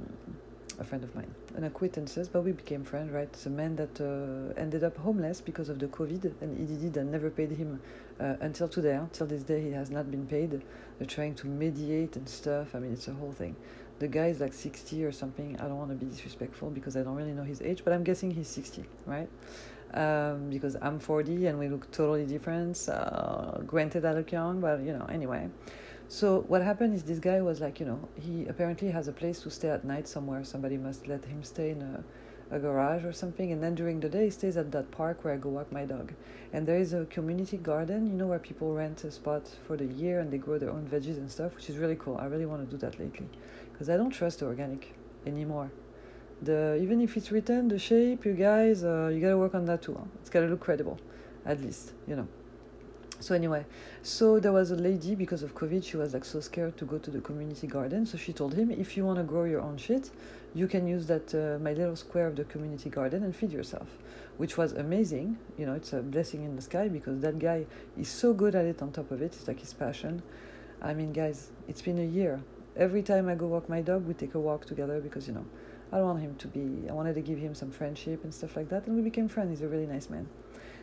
a 0.78 0.84
friend 0.84 1.06
of 1.06 1.16
mine, 1.16 1.34
an 1.56 1.64
acquaintances, 1.64 2.28
but 2.28 2.42
we 2.42 2.52
became 2.52 2.84
friends, 2.84 3.14
right? 3.14 3.34
A 3.46 3.50
man 3.50 3.78
that 3.78 4.02
uh, 4.02 4.60
ended 4.60 4.84
up 4.84 4.98
homeless 4.98 5.40
because 5.40 5.70
of 5.70 5.80
the 5.80 5.88
COVID, 5.88 6.34
and 6.42 6.50
EDD 6.60 6.94
that 6.96 7.06
never 7.06 7.30
paid 7.30 7.52
him 7.52 7.80
uh, 8.20 8.36
until 8.42 8.68
today. 8.68 8.96
Until 8.96 9.26
this 9.26 9.44
day, 9.44 9.62
he 9.62 9.72
has 9.72 9.90
not 9.90 10.12
been 10.12 10.28
paid. 10.28 10.62
They're 10.98 11.08
trying 11.08 11.36
to 11.36 11.48
mediate 11.48 12.18
and 12.18 12.28
stuff. 12.28 12.76
I 12.76 12.80
mean, 12.80 12.92
it's 12.92 13.08
a 13.08 13.14
whole 13.14 13.32
thing 13.32 13.56
the 14.02 14.08
guy 14.08 14.28
is 14.30 14.40
like 14.40 14.52
60 14.52 15.04
or 15.04 15.12
something. 15.12 15.56
I 15.60 15.68
don't 15.68 15.78
want 15.78 15.92
to 15.92 15.96
be 15.96 16.08
disrespectful 16.08 16.72
because 16.72 16.98
I 16.98 17.04
don't 17.04 17.14
really 17.14 17.34
know 17.34 17.44
his 17.44 17.62
age, 17.62 17.84
but 17.86 17.94
I'm 17.94 18.04
guessing 18.04 18.32
he's 18.32 18.48
60, 18.48 18.84
right? 19.06 19.30
Um, 19.94 20.50
because 20.50 20.76
I'm 20.82 21.00
40 21.00 21.46
and 21.46 21.60
we 21.60 21.68
look 21.68 21.92
totally 21.92 22.26
different. 22.26 22.90
Uh, 22.90 23.60
granted, 23.60 24.04
I 24.04 24.14
look 24.14 24.32
young, 24.32 24.60
but 24.60 24.82
you 24.82 24.92
know, 24.92 25.06
anyway. 25.06 25.50
So 26.08 26.44
what 26.48 26.64
happened 26.64 26.96
is 26.96 27.04
this 27.04 27.20
guy 27.20 27.42
was 27.42 27.62
like, 27.62 27.80
you 27.80 27.86
know, 27.86 28.00
he 28.16 28.48
apparently 28.48 28.90
has 28.90 29.08
a 29.08 29.14
place 29.14 29.40
to 29.44 29.52
stay 29.52 29.70
at 29.70 29.86
night 29.86 30.08
somewhere. 30.08 30.44
Somebody 30.44 30.78
must 30.78 31.08
let 31.08 31.24
him 31.24 31.44
stay 31.44 31.70
in 31.70 31.84
a 31.84 32.04
a 32.52 32.60
garage 32.60 33.06
or 33.06 33.14
something, 33.14 33.52
and 33.52 33.64
then 33.64 33.76
during 33.76 34.00
the 34.00 34.10
day 34.10 34.30
stays 34.30 34.58
at 34.58 34.72
that 34.74 34.92
park 34.92 35.24
where 35.24 35.34
I 35.34 35.38
go 35.38 35.50
walk 35.50 35.72
my 35.72 35.86
dog. 35.86 36.14
And 36.52 36.68
there 36.68 36.78
is 36.78 36.94
a 36.94 37.06
community 37.06 37.58
garden, 37.58 38.08
you 38.08 38.14
know, 38.14 38.28
where 38.28 38.40
people 38.40 38.74
rent 38.74 39.04
a 39.06 39.12
spot 39.12 39.50
for 39.66 39.78
the 39.78 39.86
year 39.86 40.20
and 40.20 40.30
they 40.30 40.38
grow 40.38 40.58
their 40.58 40.70
own 40.70 40.86
veggies 40.86 41.18
and 41.18 41.32
stuff, 41.32 41.56
which 41.56 41.70
is 41.70 41.78
really 41.78 41.96
cool. 41.96 42.18
I 42.18 42.26
really 42.26 42.46
want 42.46 42.70
to 42.70 42.70
do 42.70 42.78
that 42.86 43.00
lately 43.00 43.28
because 43.72 43.90
I 43.90 43.96
don't 43.96 44.12
trust 44.12 44.40
the 44.40 44.48
organic 44.48 44.94
anymore. 45.26 45.72
The 46.42 46.78
even 46.82 47.00
if 47.02 47.16
it's 47.16 47.32
written 47.32 47.70
the 47.70 47.80
shape, 47.80 48.26
you 48.26 48.34
guys, 48.34 48.84
uh, 48.84 49.10
you 49.14 49.22
gotta 49.22 49.38
work 49.38 49.56
on 49.56 49.66
that 49.66 49.82
too. 49.82 49.94
Huh? 49.94 50.06
It's 50.20 50.30
gotta 50.30 50.48
look 50.48 50.60
credible, 50.60 51.00
at 51.46 51.62
least, 51.62 51.94
you 52.08 52.16
know. 52.16 52.28
So 53.22 53.36
anyway, 53.36 53.68
so 54.02 54.40
there 54.40 54.52
was 54.52 54.72
a 54.72 54.76
lady 54.76 55.14
because 55.14 55.44
of 55.44 55.54
COVID, 55.54 55.84
she 55.84 55.96
was 55.96 56.14
like 56.16 56.26
so 56.26 56.40
scared 56.40 56.76
to 56.78 56.86
go 56.86 56.98
to 56.98 57.12
the 57.12 57.22
community 57.22 57.68
garden. 57.68 58.04
So 58.08 58.18
she 58.18 58.34
told 58.34 58.56
him, 58.56 58.72
if 58.72 58.98
you 58.98 59.06
want 59.06 59.20
to 59.20 59.24
grow 59.24 59.44
your 59.44 59.62
own 59.62 59.78
shit, 59.78 60.10
you 60.54 60.68
can 60.68 60.88
use 60.88 61.08
that 61.08 61.34
uh, 61.34 61.60
my 61.64 61.74
little 61.74 61.96
square 61.96 62.28
of 62.28 62.36
the 62.36 62.44
community 62.44 62.90
garden 62.90 63.24
and 63.24 63.36
feed 63.36 63.52
yourself, 63.52 63.88
which 64.38 64.58
was 64.58 64.74
amazing. 64.74 65.38
You 65.58 65.66
know, 65.66 65.74
it's 65.74 65.94
a 65.94 66.02
blessing 66.02 66.44
in 66.44 66.56
the 66.56 66.62
sky 66.62 66.90
because 66.90 67.22
that 67.22 67.40
guy 67.40 67.66
is 67.98 68.10
so 68.10 68.34
good 68.34 68.56
at 68.56 68.66
it. 68.66 68.82
On 68.82 68.92
top 68.92 69.12
of 69.12 69.22
it, 69.22 69.34
it's 69.34 69.48
like 69.48 69.60
his 69.60 69.74
passion. 69.74 70.22
I 70.82 70.94
mean, 70.94 71.14
guys, 71.14 71.52
it's 71.68 71.82
been 71.82 72.00
a 72.00 72.06
year. 72.06 72.42
Every 72.76 73.02
time 73.02 73.30
I 73.30 73.36
go 73.36 73.48
walk 73.48 73.70
my 73.70 73.82
dog, 73.82 74.06
we 74.06 74.14
take 74.14 74.36
a 74.36 74.40
walk 74.40 74.66
together 74.66 75.00
because 75.00 75.28
you 75.28 75.34
know, 75.34 75.46
I 75.92 75.98
don't 75.98 76.06
want 76.06 76.22
him 76.22 76.36
to 76.36 76.48
be. 76.48 76.90
I 76.90 76.94
wanted 76.94 77.16
to 77.16 77.22
give 77.22 77.38
him 77.38 77.56
some 77.56 77.72
friendship 77.72 78.24
and 78.24 78.34
stuff 78.34 78.58
like 78.58 78.70
that, 78.70 78.88
and 78.88 78.96
we 78.96 79.02
became 79.02 79.30
friends. 79.30 79.52
He's 79.52 79.62
a 79.62 79.68
really 79.70 79.86
nice 79.86 80.10
man. 80.10 80.28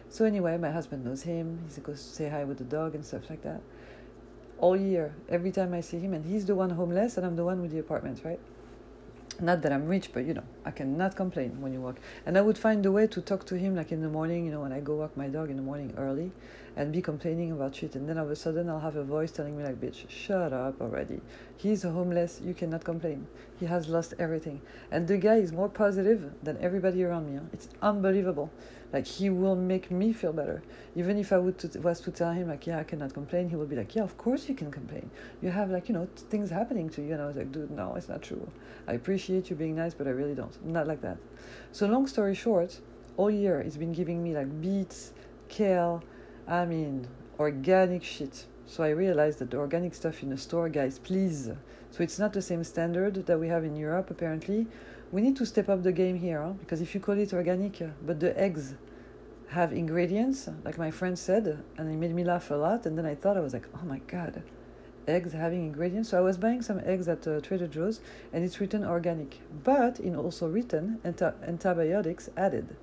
So 0.09 0.25
anyway, 0.25 0.57
my 0.57 0.71
husband 0.71 1.05
knows 1.05 1.23
him. 1.23 1.59
He 1.75 1.81
goes 1.83 2.03
to 2.03 2.09
say 2.09 2.29
hi 2.31 2.45
with 2.45 2.57
the 2.57 2.65
dog 2.65 2.95
and 2.95 3.05
stuff 3.05 3.29
like 3.29 3.43
that. 3.43 3.61
All 4.59 4.77
year, 4.77 5.15
every 5.29 5.53
time 5.53 5.75
I 5.75 5.83
see 5.83 5.99
him, 5.99 6.15
and 6.15 6.25
he's 6.25 6.47
the 6.47 6.55
one 6.55 6.71
homeless, 6.71 7.19
and 7.19 7.27
I'm 7.27 7.37
the 7.37 7.45
one 7.45 7.61
with 7.61 7.71
the 7.71 7.79
apartment, 7.79 8.23
right? 8.25 8.41
Not 9.41 9.63
that 9.63 9.73
I'm 9.73 9.87
rich, 9.87 10.11
but 10.13 10.25
you 10.25 10.35
know, 10.35 10.43
I 10.65 10.73
cannot 10.73 11.15
complain 11.15 11.61
when 11.61 11.73
you 11.73 11.81
walk. 11.81 12.01
And 12.27 12.37
I 12.37 12.41
would 12.41 12.59
find 12.59 12.85
a 12.85 12.91
way 12.91 13.07
to 13.07 13.21
talk 13.21 13.47
to 13.47 13.55
him, 13.57 13.77
like 13.77 13.93
in 13.93 14.03
the 14.03 14.09
morning, 14.09 14.45
you 14.45 14.51
know, 14.51 14.63
when 14.63 14.73
I 14.73 14.81
go 14.81 14.97
walk 14.97 15.17
my 15.17 15.29
dog 15.29 15.49
in 15.49 15.57
the 15.57 15.63
morning 15.63 15.95
early, 15.97 16.33
and 16.77 16.93
be 16.93 17.01
complaining 17.01 17.53
about 17.53 17.77
shit. 17.77 17.95
And 17.95 18.09
then 18.09 18.19
all 18.19 18.25
of 18.25 18.31
a 18.31 18.37
sudden, 18.37 18.69
I'll 18.69 18.81
have 18.81 18.97
a 18.97 19.05
voice 19.05 19.31
telling 19.31 19.57
me, 19.57 19.63
like, 19.63 19.81
bitch, 19.81 20.09
shut 20.09 20.53
up 20.53 20.81
already. 20.81 21.21
He's 21.57 21.85
homeless. 21.85 22.41
You 22.45 22.53
cannot 22.53 22.83
complain. 22.83 23.29
He 23.61 23.67
has 23.67 23.89
lost 23.89 24.15
everything. 24.19 24.61
And 24.91 25.07
the 25.07 25.19
guy 25.19 25.37
is 25.37 25.53
more 25.53 25.69
positive 25.69 26.33
than 26.43 26.59
everybody 26.61 27.05
around 27.05 27.31
me. 27.31 27.39
Huh? 27.39 27.45
It's 27.53 27.69
unbelievable. 27.81 28.51
Like 28.93 29.07
he 29.07 29.29
will 29.29 29.57
make 29.57 29.91
me 29.91 30.13
feel 30.13 30.33
better. 30.33 30.63
Even 30.97 31.19
if 31.19 31.33
I 31.33 31.39
would 31.39 31.59
to, 31.59 31.81
was 31.81 32.01
to 32.01 32.11
tell 32.11 32.33
him 32.33 32.49
like, 32.49 32.67
yeah, 32.67 32.79
I 32.79 32.85
cannot 32.85 33.13
complain, 33.13 33.49
he 33.51 33.57
will 33.57 33.67
be 33.67 33.77
like, 33.77 33.95
yeah, 33.95 34.03
of 34.03 34.17
course 34.17 34.49
you 34.49 34.55
can 34.55 34.71
complain. 34.71 35.11
You 35.43 35.51
have 35.51 35.71
like 35.71 35.89
you 35.89 35.95
know 35.95 36.09
things 36.31 36.51
happening 36.51 36.89
to 36.91 37.03
you, 37.03 37.13
and 37.13 37.23
I 37.23 37.27
was 37.27 37.37
like, 37.37 37.53
dude, 37.53 37.71
no, 37.71 37.95
it's 37.97 38.09
not 38.09 38.23
true. 38.23 38.51
I 38.87 38.95
appreciate 38.95 39.51
you 39.51 39.57
being 39.57 39.77
nice, 39.77 39.95
but 39.95 40.07
I 40.07 40.11
really 40.11 40.35
don't. 40.35 40.65
Not 40.65 40.87
like 40.87 41.03
that. 41.03 41.19
So 41.73 41.87
long 41.87 42.07
story 42.07 42.35
short, 42.35 42.81
all 43.17 43.31
year 43.31 43.63
he's 43.63 43.77
been 43.77 43.93
giving 43.93 44.23
me 44.23 44.35
like 44.35 44.61
beets, 44.61 45.13
kale, 45.49 46.03
I 46.47 46.65
mean 46.65 47.09
organic 47.39 48.03
shit. 48.03 48.47
So 48.67 48.85
I 48.85 48.91
realized 48.91 49.39
that 49.39 49.51
the 49.51 49.57
organic 49.57 49.95
stuff 49.95 50.23
in 50.23 50.31
the 50.31 50.37
store, 50.37 50.69
guys, 50.69 50.99
please. 50.99 51.51
So 51.91 52.03
it's 52.03 52.19
not 52.19 52.35
the 52.35 52.43
same 52.43 52.63
standard 52.65 53.27
that 53.27 53.39
we 53.39 53.49
have 53.49 53.65
in 53.65 53.77
Europe 53.77 54.11
apparently 54.11 54.67
we 55.11 55.23
need 55.23 55.37
to 55.37 55.47
step 55.47 55.69
up 55.69 55.83
the 55.83 55.93
game 55.93 56.17
here 56.19 56.43
huh? 56.43 56.53
because 56.53 56.81
if 56.81 56.95
you 56.95 57.01
call 57.01 57.19
it 57.19 57.33
organic, 57.33 57.81
uh, 57.81 57.87
but 58.05 58.21
the 58.21 58.39
eggs 58.39 58.75
have 59.51 59.73
ingredients, 59.73 60.49
like 60.65 60.77
my 60.77 60.91
friend 60.91 61.19
said, 61.19 61.63
and 61.79 61.91
it 61.91 61.97
made 61.97 62.15
me 62.15 62.23
laugh 62.23 62.51
a 62.51 62.55
lot. 62.55 62.85
And 62.85 62.99
then 62.99 63.07
I 63.07 63.15
thought 63.15 63.37
I 63.37 63.41
was 63.41 63.55
like, 63.55 63.67
oh 63.75 63.85
my 63.87 64.01
god, 64.01 64.43
eggs 65.07 65.33
having 65.33 65.65
ingredients. 65.65 66.11
So 66.11 66.19
I 66.19 66.21
was 66.21 66.37
buying 66.37 66.61
some 66.61 66.81
eggs 66.85 67.09
at 67.09 67.27
uh, 67.27 67.41
Trader 67.41 67.67
Joe's, 67.67 68.01
and 68.33 68.45
it's 68.45 68.61
written 68.61 68.85
organic, 68.85 69.41
but 69.65 69.99
in 70.01 70.15
also 70.15 70.49
written 70.49 70.99
anti- 71.05 71.33
antibiotics 71.43 72.29
added. 72.37 72.77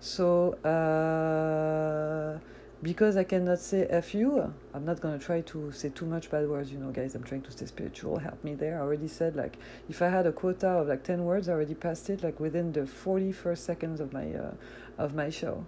So. 0.00 0.54
Uh, 0.64 2.38
because 2.82 3.16
I 3.16 3.22
cannot 3.22 3.60
say 3.60 3.86
F 3.86 4.12
you, 4.12 4.52
I'm 4.74 4.84
not 4.84 5.00
going 5.00 5.16
to 5.16 5.24
try 5.24 5.40
to 5.42 5.70
say 5.70 5.88
too 5.90 6.04
much 6.04 6.30
bad 6.30 6.48
words, 6.48 6.72
you 6.72 6.78
know, 6.78 6.90
guys. 6.90 7.14
I'm 7.14 7.22
trying 7.22 7.42
to 7.42 7.52
stay 7.52 7.66
spiritual. 7.66 8.18
Help 8.18 8.42
me 8.42 8.54
there. 8.54 8.78
I 8.78 8.80
already 8.80 9.06
said, 9.06 9.36
like, 9.36 9.56
if 9.88 10.02
I 10.02 10.08
had 10.08 10.26
a 10.26 10.32
quota 10.32 10.68
of 10.68 10.88
like 10.88 11.04
10 11.04 11.24
words, 11.24 11.48
I 11.48 11.52
already 11.52 11.74
passed 11.74 12.10
it, 12.10 12.24
like, 12.24 12.40
within 12.40 12.72
the 12.72 12.80
41st 12.80 13.58
seconds 13.58 14.00
of 14.00 14.12
my, 14.12 14.32
uh, 14.34 14.54
of 14.98 15.14
my 15.14 15.30
show. 15.30 15.64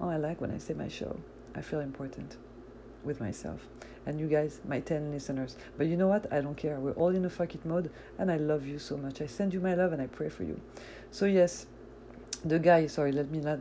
Oh, 0.00 0.08
I 0.08 0.16
like 0.16 0.40
when 0.40 0.50
I 0.50 0.58
say 0.58 0.74
my 0.74 0.88
show. 0.88 1.20
I 1.54 1.60
feel 1.60 1.80
important 1.80 2.36
with 3.04 3.20
myself. 3.20 3.68
And 4.06 4.18
you 4.18 4.26
guys, 4.26 4.60
my 4.66 4.80
10 4.80 5.12
listeners. 5.12 5.56
But 5.78 5.86
you 5.86 5.96
know 5.96 6.08
what? 6.08 6.32
I 6.32 6.40
don't 6.40 6.56
care. 6.56 6.80
We're 6.80 6.92
all 6.92 7.14
in 7.14 7.24
a 7.26 7.30
fuck 7.30 7.54
it 7.54 7.64
mode, 7.64 7.92
and 8.18 8.30
I 8.30 8.38
love 8.38 8.66
you 8.66 8.80
so 8.80 8.96
much. 8.96 9.20
I 9.20 9.26
send 9.26 9.54
you 9.54 9.60
my 9.60 9.74
love 9.74 9.92
and 9.92 10.02
I 10.02 10.08
pray 10.08 10.28
for 10.28 10.42
you. 10.42 10.60
So, 11.12 11.26
yes, 11.26 11.66
the 12.44 12.58
guy, 12.58 12.88
sorry, 12.88 13.12
let 13.12 13.30
me 13.30 13.38
not. 13.38 13.60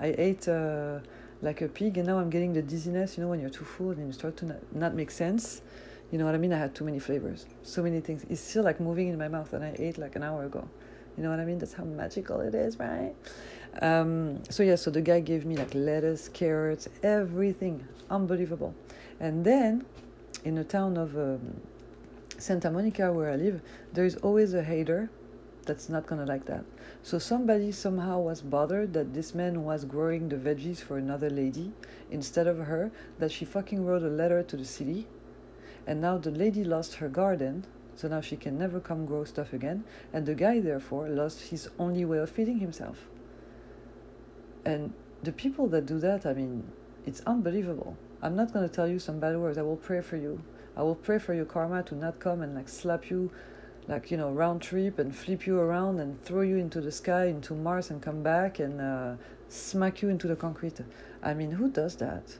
I 0.00 0.14
ate. 0.18 0.48
Uh, 0.48 0.98
like 1.44 1.60
a 1.60 1.68
pig, 1.68 1.98
and 1.98 2.06
now 2.06 2.18
I'm 2.18 2.30
getting 2.30 2.54
the 2.54 2.62
dizziness. 2.62 3.16
You 3.16 3.22
know, 3.22 3.30
when 3.30 3.40
you're 3.40 3.50
too 3.50 3.64
full 3.64 3.90
and 3.90 4.06
you 4.06 4.12
start 4.12 4.36
to 4.38 4.46
not, 4.46 4.74
not 4.74 4.94
make 4.94 5.10
sense. 5.10 5.62
You 6.10 6.18
know 6.18 6.24
what 6.24 6.34
I 6.34 6.38
mean? 6.38 6.52
I 6.52 6.58
had 6.58 6.74
too 6.74 6.84
many 6.84 6.98
flavors, 6.98 7.46
so 7.62 7.82
many 7.82 8.00
things. 8.00 8.24
It's 8.30 8.40
still 8.40 8.64
like 8.64 8.80
moving 8.80 9.08
in 9.08 9.18
my 9.18 9.28
mouth, 9.28 9.52
and 9.52 9.62
I 9.62 9.74
ate 9.78 9.98
like 9.98 10.16
an 10.16 10.22
hour 10.22 10.44
ago. 10.44 10.66
You 11.16 11.22
know 11.22 11.30
what 11.30 11.40
I 11.40 11.44
mean? 11.44 11.58
That's 11.58 11.74
how 11.74 11.84
magical 11.84 12.40
it 12.40 12.54
is, 12.54 12.78
right? 12.78 13.14
Um, 13.82 14.42
so 14.50 14.62
yeah, 14.62 14.76
so 14.76 14.90
the 14.90 15.00
guy 15.00 15.20
gave 15.20 15.44
me 15.44 15.56
like 15.56 15.74
lettuce, 15.74 16.28
carrots, 16.28 16.88
everything, 17.02 17.86
unbelievable. 18.10 18.74
And 19.20 19.44
then, 19.44 19.84
in 20.44 20.54
the 20.54 20.64
town 20.64 20.96
of 20.96 21.16
um, 21.16 21.60
Santa 22.38 22.70
Monica, 22.70 23.12
where 23.12 23.30
I 23.30 23.36
live, 23.36 23.60
there 23.92 24.04
is 24.04 24.16
always 24.16 24.54
a 24.54 24.62
hater 24.62 25.10
that's 25.64 25.88
not 25.88 26.06
gonna 26.06 26.26
like 26.26 26.44
that. 26.46 26.64
So 27.02 27.18
somebody 27.18 27.72
somehow 27.72 28.20
was 28.20 28.40
bothered 28.40 28.92
that 28.92 29.14
this 29.14 29.34
man 29.34 29.64
was 29.64 29.84
growing 29.84 30.28
the 30.28 30.36
veggies 30.36 30.78
for 30.78 30.98
another 30.98 31.30
lady 31.30 31.72
instead 32.10 32.46
of 32.46 32.58
her, 32.58 32.90
that 33.18 33.32
she 33.32 33.44
fucking 33.44 33.84
wrote 33.84 34.02
a 34.02 34.08
letter 34.08 34.42
to 34.42 34.56
the 34.56 34.64
city, 34.64 35.06
and 35.86 36.00
now 36.00 36.18
the 36.18 36.30
lady 36.30 36.64
lost 36.64 36.94
her 36.94 37.08
garden, 37.08 37.66
so 37.96 38.08
now 38.08 38.20
she 38.20 38.36
can 38.36 38.58
never 38.58 38.80
come 38.80 39.06
grow 39.06 39.24
stuff 39.24 39.52
again, 39.52 39.84
and 40.12 40.26
the 40.26 40.34
guy 40.34 40.60
therefore 40.60 41.08
lost 41.08 41.48
his 41.48 41.68
only 41.78 42.04
way 42.04 42.18
of 42.18 42.30
feeding 42.30 42.58
himself. 42.58 43.08
And 44.64 44.92
the 45.22 45.32
people 45.32 45.68
that 45.68 45.86
do 45.86 45.98
that, 45.98 46.26
I 46.26 46.32
mean, 46.34 46.64
it's 47.06 47.20
unbelievable. 47.26 47.96
I'm 48.22 48.34
not 48.34 48.52
gonna 48.52 48.68
tell 48.68 48.88
you 48.88 48.98
some 48.98 49.20
bad 49.20 49.36
words. 49.36 49.58
I 49.58 49.62
will 49.62 49.76
pray 49.76 50.00
for 50.00 50.16
you. 50.16 50.42
I 50.76 50.82
will 50.82 50.94
pray 50.94 51.18
for 51.18 51.34
your 51.34 51.44
karma 51.44 51.82
to 51.84 51.94
not 51.94 52.18
come 52.18 52.40
and 52.40 52.54
like 52.54 52.68
slap 52.68 53.10
you 53.10 53.30
like 53.86 54.10
you 54.10 54.16
know 54.16 54.30
round 54.30 54.62
trip 54.62 54.98
and 54.98 55.14
flip 55.14 55.46
you 55.46 55.58
around 55.58 56.00
and 56.00 56.22
throw 56.24 56.40
you 56.40 56.56
into 56.56 56.80
the 56.80 56.92
sky 56.92 57.26
into 57.26 57.54
mars 57.54 57.90
and 57.90 58.00
come 58.02 58.22
back 58.22 58.58
and 58.58 58.80
uh, 58.80 59.14
smack 59.48 60.02
you 60.02 60.08
into 60.08 60.26
the 60.26 60.36
concrete. 60.36 60.80
I 61.22 61.34
mean 61.34 61.52
who 61.52 61.70
does 61.70 61.96
that? 61.96 62.38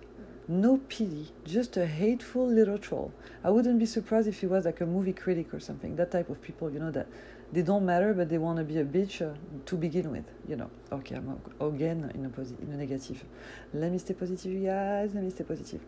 No 0.48 0.78
pity 0.88 1.28
just 1.44 1.76
a 1.76 1.86
hateful 1.86 2.46
little 2.46 2.78
troll. 2.78 3.12
I 3.42 3.50
wouldn't 3.50 3.78
be 3.78 3.86
surprised 3.86 4.28
if 4.28 4.40
he 4.40 4.46
was 4.46 4.64
like 4.64 4.80
a 4.80 4.86
movie 4.86 5.12
critic 5.12 5.52
or 5.54 5.60
something 5.60 5.96
that 5.96 6.10
type 6.10 6.30
of 6.30 6.40
people 6.42 6.70
you 6.70 6.78
know 6.78 6.90
that 6.90 7.08
they 7.52 7.62
don't 7.62 7.84
matter 7.84 8.12
but 8.14 8.28
they 8.28 8.38
want 8.38 8.58
to 8.58 8.64
be 8.64 8.78
a 8.78 8.84
bitch 8.84 9.22
uh, 9.22 9.34
to 9.66 9.76
begin 9.76 10.10
with 10.10 10.24
you 10.48 10.56
know. 10.56 10.70
Okay 10.92 11.16
i'm 11.16 11.40
again 11.60 12.10
in 12.14 12.24
a, 12.24 12.28
posi- 12.28 12.60
in 12.62 12.72
a 12.72 12.76
negative. 12.76 13.24
Let 13.72 13.92
me 13.92 13.98
stay 13.98 14.14
positive 14.14 14.52
you 14.52 14.66
guys 14.66 15.14
let 15.14 15.24
me 15.24 15.30
stay 15.30 15.44
positive. 15.44 15.80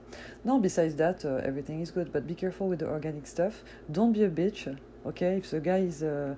No 0.45 0.59
besides 0.59 0.95
that 0.97 1.25
uh, 1.25 1.37
everything 1.37 1.81
is 1.81 1.91
good 1.91 2.13
but 2.13 2.27
be 2.27 2.35
careful 2.35 2.69
with 2.69 2.81
the 2.81 2.87
organic 2.87 3.27
stuff. 3.27 3.63
Don't 3.91 4.13
be 4.13 4.25
a 4.25 4.31
bitch 4.31 4.77
okay 5.05 5.37
if 5.37 5.51
the 5.51 5.61
guy 5.61 5.79
is 5.79 6.03
uh, 6.03 6.35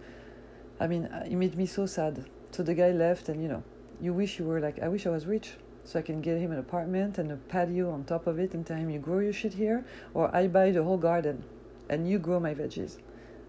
i 0.81 0.87
mean 0.87 1.07
uh, 1.07 1.25
it 1.27 1.37
made 1.37 1.57
me 1.57 1.67
so 1.67 1.87
sad. 1.87 2.25
So 2.51 2.63
the 2.63 2.75
guy 2.75 2.91
left 2.93 3.29
and 3.29 3.43
you 3.43 3.49
know 3.49 3.63
you 4.01 4.13
wish 4.13 4.39
you 4.39 4.45
were 4.45 4.61
like 4.61 4.79
i 4.81 4.89
wish 4.89 5.07
i 5.07 5.11
was 5.11 5.27
rich 5.27 5.55
so 5.85 5.99
i 5.99 6.03
can 6.03 6.21
get 6.21 6.39
him 6.39 6.53
an 6.53 6.59
apartment 6.59 7.19
and 7.19 7.33
a 7.33 7.37
patio 7.37 7.91
on 7.91 8.05
top 8.05 8.27
of 8.27 8.39
it 8.39 8.55
and 8.55 8.67
tell 8.67 8.77
him 8.77 8.91
you 8.91 8.99
grow 8.99 9.19
your 9.19 9.33
shit 9.33 9.55
here 9.55 9.85
or 10.15 10.35
i 10.35 10.47
buy 10.47 10.71
the 10.71 10.83
whole 10.83 10.99
garden 10.99 11.45
and 11.89 12.09
you 12.09 12.19
grow 12.19 12.39
my 12.39 12.55
veggies 12.55 12.99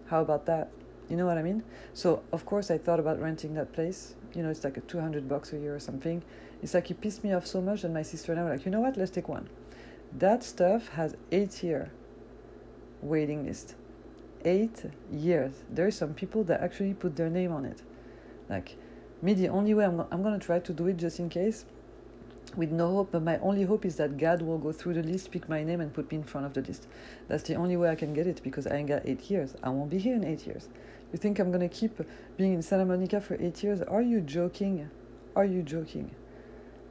how 0.06 0.20
about 0.20 0.46
that 0.46 0.70
you 1.10 1.16
know 1.16 1.26
what 1.26 1.36
i 1.36 1.42
mean 1.42 1.62
so 1.92 2.22
of 2.32 2.46
course 2.46 2.70
i 2.70 2.78
thought 2.78 3.00
about 3.00 3.20
renting 3.20 3.54
that 3.54 3.72
place 3.72 4.14
you 4.34 4.42
know 4.42 4.48
it's 4.48 4.64
like 4.64 4.76
a 4.76 4.80
200 4.82 5.28
bucks 5.28 5.52
a 5.52 5.58
year 5.58 5.74
or 5.74 5.80
something 5.80 6.22
it's 6.62 6.72
like 6.74 6.86
he 6.86 6.94
pissed 6.94 7.24
me 7.24 7.32
off 7.32 7.46
so 7.46 7.60
much 7.60 7.84
and 7.84 7.92
my 7.92 8.02
sister 8.02 8.32
and 8.32 8.40
i 8.40 8.44
were 8.44 8.50
like 8.50 8.64
you 8.64 8.70
know 8.70 8.80
what 8.80 8.96
let's 8.96 9.10
take 9.10 9.28
one 9.28 9.48
that 10.16 10.42
stuff 10.42 10.88
has 10.90 11.16
eight 11.32 11.62
year 11.62 11.90
waiting 13.02 13.44
list 13.44 13.74
eight 14.44 14.84
years. 15.12 15.52
There 15.70 15.86
are 15.86 15.90
some 15.90 16.14
people 16.14 16.44
that 16.44 16.60
actually 16.60 16.94
put 16.94 17.16
their 17.16 17.30
name 17.30 17.52
on 17.52 17.64
it. 17.64 17.82
Like 18.48 18.76
me, 19.22 19.34
the 19.34 19.48
only 19.48 19.74
way 19.74 19.84
I'm, 19.84 20.00
I'm 20.10 20.22
going 20.22 20.38
to 20.38 20.44
try 20.44 20.58
to 20.58 20.72
do 20.72 20.86
it 20.86 20.96
just 20.96 21.18
in 21.18 21.28
case 21.28 21.64
with 22.56 22.70
no 22.72 22.94
hope, 22.94 23.12
but 23.12 23.22
my 23.22 23.38
only 23.38 23.62
hope 23.62 23.84
is 23.84 23.96
that 23.96 24.18
God 24.18 24.42
will 24.42 24.58
go 24.58 24.72
through 24.72 24.94
the 24.94 25.02
list, 25.02 25.30
pick 25.30 25.48
my 25.48 25.62
name, 25.62 25.80
and 25.80 25.92
put 25.92 26.10
me 26.10 26.18
in 26.18 26.24
front 26.24 26.46
of 26.46 26.54
the 26.54 26.62
list. 26.62 26.88
That's 27.28 27.44
the 27.44 27.54
only 27.54 27.76
way 27.76 27.90
I 27.90 27.94
can 27.94 28.12
get 28.12 28.26
it 28.26 28.40
because 28.42 28.66
I 28.66 28.76
ain't 28.76 28.88
got 28.88 29.02
eight 29.04 29.30
years. 29.30 29.54
I 29.62 29.68
won't 29.68 29.90
be 29.90 29.98
here 29.98 30.16
in 30.16 30.24
eight 30.24 30.46
years. 30.46 30.68
You 31.12 31.18
think 31.18 31.40
I'm 31.40 31.50
gonna 31.50 31.68
keep 31.68 32.00
being 32.36 32.54
in 32.54 32.62
Santa 32.62 32.84
Monica 32.84 33.20
for 33.20 33.34
eight 33.40 33.62
years? 33.64 33.82
Are 33.82 34.02
you 34.02 34.20
joking? 34.20 34.88
Are 35.34 35.44
you 35.44 35.62
joking? 35.62 36.12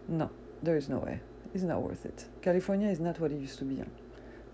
No, 0.10 0.30
there 0.62 0.76
is 0.76 0.90
no 0.90 0.98
way. 0.98 1.22
It's 1.54 1.64
not 1.64 1.82
worth 1.82 2.06
it. 2.06 2.26
California 2.42 2.90
is 2.90 3.00
not 3.00 3.20
what 3.20 3.32
it 3.32 3.40
used 3.40 3.60
to 3.60 3.66
be. 3.66 3.82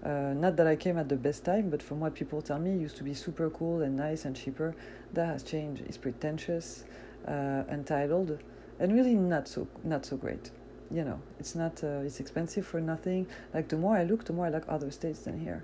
Uh, 0.03 0.33
not 0.35 0.55
that 0.57 0.67
I 0.67 0.75
came 0.75 0.99
at 0.99 1.09
the 1.09 1.15
best 1.15 1.43
time, 1.43 1.71
but 1.71 1.81
from 1.81 1.99
what 1.99 2.13
people 2.13 2.43
tell 2.43 2.59
me, 2.59 2.77
used 2.77 2.97
to 2.97 3.03
be 3.03 3.15
super 3.15 3.49
cool 3.49 3.81
and 3.81 3.95
nice 3.97 4.25
and 4.25 4.35
cheaper. 4.35 4.75
That 5.13 5.25
has 5.25 5.41
changed. 5.41 5.81
It's 5.87 5.97
pretentious, 5.97 6.83
uh, 7.27 7.63
entitled, 7.67 8.37
and 8.79 8.93
really 8.93 9.15
not 9.15 9.47
so 9.47 9.67
not 9.83 10.05
so 10.05 10.15
great. 10.15 10.51
You 10.91 11.03
know, 11.05 11.19
it's 11.39 11.55
not. 11.55 11.83
Uh, 11.83 12.05
it's 12.05 12.19
expensive 12.19 12.67
for 12.67 12.79
nothing. 12.79 13.25
Like 13.51 13.69
the 13.69 13.77
more 13.77 13.97
I 13.97 14.03
look, 14.03 14.25
the 14.25 14.33
more 14.33 14.45
I 14.45 14.49
like 14.49 14.65
other 14.67 14.91
states 14.91 15.21
than 15.21 15.39
here, 15.39 15.63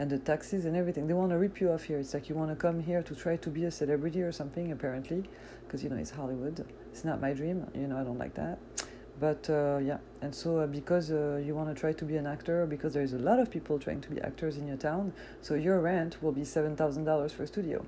and 0.00 0.10
the 0.10 0.18
taxes 0.18 0.64
and 0.64 0.74
everything. 0.74 1.06
They 1.06 1.14
want 1.22 1.30
to 1.30 1.38
rip 1.38 1.60
you 1.60 1.70
off 1.70 1.84
here. 1.84 1.98
It's 1.98 2.14
like 2.14 2.28
you 2.30 2.34
want 2.34 2.50
to 2.50 2.56
come 2.56 2.78
here 2.80 3.02
to 3.02 3.14
try 3.14 3.36
to 3.36 3.50
be 3.50 3.64
a 3.64 3.70
celebrity 3.70 4.22
or 4.22 4.32
something. 4.32 4.72
Apparently, 4.72 5.20
because 5.64 5.84
you 5.84 5.90
know 5.90 5.96
it's 6.04 6.14
Hollywood. 6.20 6.56
It's 6.92 7.04
not 7.04 7.20
my 7.20 7.32
dream. 7.32 7.58
You 7.74 7.88
know, 7.88 7.98
I 8.00 8.04
don't 8.08 8.18
like 8.18 8.34
that 8.34 8.58
but 9.20 9.48
uh, 9.50 9.78
yeah 9.78 9.98
and 10.22 10.34
so 10.34 10.58
uh, 10.58 10.66
because 10.66 11.12
uh, 11.12 11.40
you 11.44 11.54
want 11.54 11.68
to 11.68 11.78
try 11.78 11.92
to 11.92 12.04
be 12.04 12.16
an 12.16 12.26
actor 12.26 12.66
because 12.66 12.94
there's 12.94 13.12
a 13.12 13.18
lot 13.18 13.38
of 13.38 13.50
people 13.50 13.78
trying 13.78 14.00
to 14.00 14.08
be 14.08 14.20
actors 14.22 14.56
in 14.56 14.66
your 14.66 14.78
town 14.78 15.12
so 15.42 15.54
your 15.54 15.78
rent 15.80 16.16
will 16.22 16.32
be 16.32 16.40
$7000 16.40 17.30
for 17.30 17.42
a 17.42 17.46
studio 17.46 17.84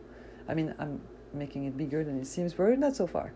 i 0.48 0.54
mean 0.54 0.74
i'm 0.78 1.00
making 1.32 1.64
it 1.64 1.76
bigger 1.76 2.04
than 2.04 2.20
it 2.20 2.26
seems 2.26 2.52
but 2.52 2.78
not 2.78 2.94
so 2.94 3.06
far 3.06 3.32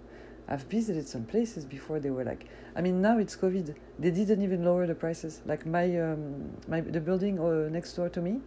i've 0.49 0.63
visited 0.65 1.07
some 1.07 1.25
places 1.25 1.65
before 1.65 1.99
they 1.99 2.11
were 2.11 2.25
like 2.25 2.47
i 2.77 2.81
mean 2.81 3.01
now 3.01 3.19
it's 3.19 3.37
covid 3.37 3.75
they 3.99 4.11
didn't 4.11 4.43
even 4.43 4.65
lower 4.65 4.87
the 4.87 4.95
prices 4.95 5.41
like 5.47 5.67
my 5.67 5.99
um, 6.01 6.51
my 6.69 6.81
the 6.81 7.01
building 7.01 7.39
uh, 7.39 7.69
next 7.71 7.93
door 7.95 8.09
to 8.09 8.21
me 8.21 8.41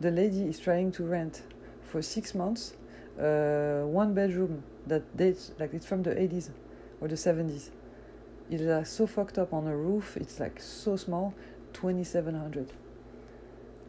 the 0.00 0.10
lady 0.10 0.42
is 0.44 0.58
trying 0.58 0.90
to 0.90 1.04
rent 1.04 1.42
for 1.82 2.02
six 2.02 2.34
months 2.34 2.74
uh, 3.18 3.82
one 3.84 4.12
bedroom 4.14 4.62
that 4.86 5.16
dates 5.16 5.52
like 5.58 5.72
it's 5.72 5.86
from 5.86 6.02
the 6.02 6.10
80s 6.10 6.50
or 7.00 7.08
the 7.08 7.16
70s 7.16 7.70
it 8.50 8.60
is 8.60 8.66
like 8.66 8.86
so 8.86 9.06
fucked 9.06 9.38
up 9.38 9.52
on 9.52 9.66
a 9.66 9.76
roof. 9.76 10.16
It's 10.16 10.38
like 10.38 10.60
so 10.60 10.96
small, 10.96 11.34
twenty 11.72 12.04
seven 12.04 12.34
hundred. 12.34 12.72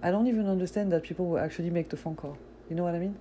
I 0.02 0.12
don't 0.12 0.28
even 0.28 0.48
understand 0.48 0.92
that 0.92 1.04
people 1.04 1.26
will 1.26 1.40
actually 1.40 1.70
make 1.70 1.90
the 1.90 1.98
phone 1.98 2.16
call. 2.16 2.38
You 2.70 2.76
know 2.76 2.84
what 2.84 2.96
I 2.96 3.00
mean? 3.00 3.18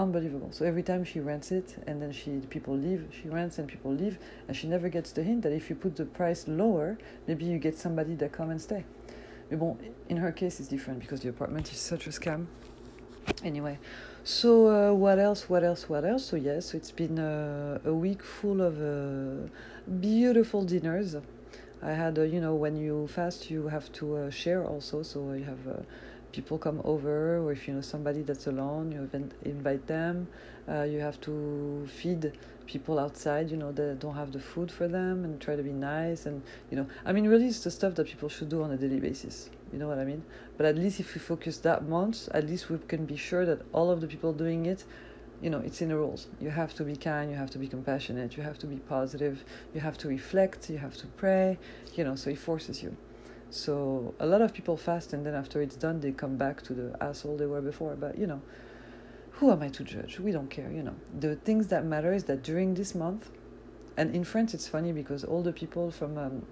Unbelievable. 0.00 0.48
So 0.50 0.64
every 0.64 0.82
time 0.82 1.04
she 1.04 1.20
rents 1.20 1.52
it, 1.52 1.76
and 1.86 2.00
then 2.00 2.10
she 2.10 2.30
people 2.48 2.74
leave, 2.74 3.04
she 3.12 3.28
rents 3.28 3.58
and 3.58 3.68
people 3.68 3.92
leave, 3.92 4.16
and 4.48 4.56
she 4.56 4.66
never 4.66 4.88
gets 4.88 5.12
the 5.12 5.22
hint 5.22 5.42
that 5.42 5.52
if 5.52 5.68
you 5.68 5.76
put 5.76 5.96
the 5.96 6.06
price 6.06 6.48
lower, 6.48 6.96
maybe 7.26 7.44
you 7.44 7.58
get 7.58 7.76
somebody 7.76 8.14
that 8.14 8.32
come 8.32 8.48
and 8.48 8.62
stay. 8.62 8.86
But 9.50 9.58
bon, 9.58 9.78
in 10.08 10.16
her 10.16 10.32
case, 10.32 10.58
it's 10.58 10.70
different 10.70 11.00
because 11.00 11.20
the 11.20 11.28
apartment 11.28 11.70
is 11.70 11.78
such 11.78 12.06
a 12.06 12.10
scam. 12.10 12.46
Anyway, 13.44 13.78
so 14.24 14.50
uh, 14.68 14.94
what 14.94 15.18
else? 15.18 15.50
What 15.50 15.64
else? 15.64 15.86
What 15.86 16.06
else? 16.06 16.24
So 16.24 16.36
yes, 16.36 16.72
it's 16.72 16.92
been 16.92 17.18
uh, 17.18 17.80
a 17.84 17.92
week 17.92 18.22
full 18.22 18.62
of 18.62 18.80
uh, 18.80 19.50
beautiful 20.00 20.64
dinners. 20.64 21.14
I 21.82 21.92
had, 21.92 22.18
uh, 22.18 22.22
you 22.22 22.40
know, 22.40 22.54
when 22.54 22.74
you 22.74 23.06
fast, 23.08 23.50
you 23.50 23.68
have 23.68 23.92
to 24.00 24.16
uh, 24.16 24.30
share 24.30 24.64
also. 24.64 25.02
So 25.02 25.34
you 25.34 25.44
have 25.44 25.66
uh, 25.68 25.82
people 26.32 26.58
come 26.58 26.80
over, 26.84 27.38
or 27.38 27.52
if 27.52 27.66
you 27.66 27.74
know 27.74 27.80
somebody 27.80 28.22
that's 28.22 28.46
alone, 28.46 28.92
you 28.92 29.02
even 29.02 29.32
invite 29.44 29.86
them. 29.86 30.28
Uh, 30.68 30.82
you 30.82 31.00
have 31.00 31.20
to 31.22 31.88
feed 31.88 32.32
people 32.66 32.98
outside, 32.98 33.50
you 33.50 33.56
know, 33.56 33.72
that 33.72 33.98
don't 33.98 34.14
have 34.14 34.30
the 34.32 34.38
food 34.38 34.70
for 34.70 34.86
them, 34.86 35.24
and 35.24 35.40
try 35.40 35.56
to 35.56 35.62
be 35.62 35.72
nice. 35.72 36.26
And 36.26 36.42
you 36.70 36.76
know, 36.76 36.86
I 37.04 37.12
mean, 37.12 37.26
really, 37.26 37.46
it's 37.46 37.64
the 37.64 37.70
stuff 37.70 37.94
that 37.96 38.06
people 38.06 38.28
should 38.28 38.48
do 38.48 38.62
on 38.62 38.70
a 38.70 38.76
daily 38.76 39.00
basis. 39.00 39.50
You 39.72 39.78
know 39.78 39.88
what 39.88 39.98
I 39.98 40.04
mean? 40.04 40.22
But 40.56 40.66
at 40.66 40.76
least 40.76 41.00
if 41.00 41.14
we 41.14 41.20
focus 41.20 41.58
that 41.58 41.88
month, 41.88 42.28
at 42.32 42.46
least 42.46 42.70
we 42.70 42.78
can 42.78 43.06
be 43.06 43.16
sure 43.16 43.46
that 43.46 43.62
all 43.72 43.90
of 43.90 44.00
the 44.00 44.06
people 44.06 44.32
doing 44.32 44.66
it, 44.66 44.84
you 45.40 45.48
know, 45.48 45.58
it's 45.58 45.80
in 45.80 45.88
the 45.88 45.96
rules. 45.96 46.26
You 46.40 46.50
have 46.50 46.74
to 46.74 46.84
be 46.84 46.96
kind, 46.96 47.30
you 47.30 47.36
have 47.36 47.50
to 47.50 47.58
be 47.58 47.68
compassionate, 47.68 48.36
you 48.36 48.42
have 48.42 48.58
to 48.58 48.66
be 48.66 48.76
positive, 48.76 49.44
you 49.74 49.80
have 49.80 49.96
to 49.98 50.08
reflect, 50.08 50.68
you 50.68 50.78
have 50.78 50.96
to 50.98 51.06
pray, 51.06 51.58
you 51.94 52.04
know, 52.04 52.14
so 52.14 52.30
it 52.30 52.38
forces 52.38 52.82
you. 52.82 52.96
So 53.50 54.14
a 54.20 54.26
lot 54.26 54.42
of 54.42 54.54
people 54.54 54.76
fast 54.76 55.12
and 55.12 55.26
then 55.26 55.34
after 55.34 55.60
it's 55.60 55.76
done, 55.76 56.00
they 56.00 56.12
come 56.12 56.36
back 56.36 56.62
to 56.62 56.72
the 56.72 56.96
asshole 57.00 57.36
they 57.36 57.46
were 57.46 57.60
before. 57.60 57.96
But, 57.96 58.16
you 58.16 58.26
know, 58.26 58.40
who 59.32 59.50
am 59.50 59.62
I 59.62 59.68
to 59.70 59.84
judge? 59.84 60.20
We 60.20 60.30
don't 60.32 60.48
care, 60.48 60.70
you 60.70 60.82
know. 60.82 60.94
The 61.18 61.34
things 61.36 61.66
that 61.68 61.84
matter 61.84 62.12
is 62.12 62.24
that 62.24 62.42
during 62.42 62.74
this 62.74 62.94
month, 62.94 63.30
and 63.96 64.14
in 64.14 64.24
France, 64.24 64.54
it's 64.54 64.68
funny 64.68 64.92
because 64.92 65.24
all 65.24 65.42
the 65.42 65.52
people 65.52 65.90
from 65.90 66.16
um, 66.16 66.46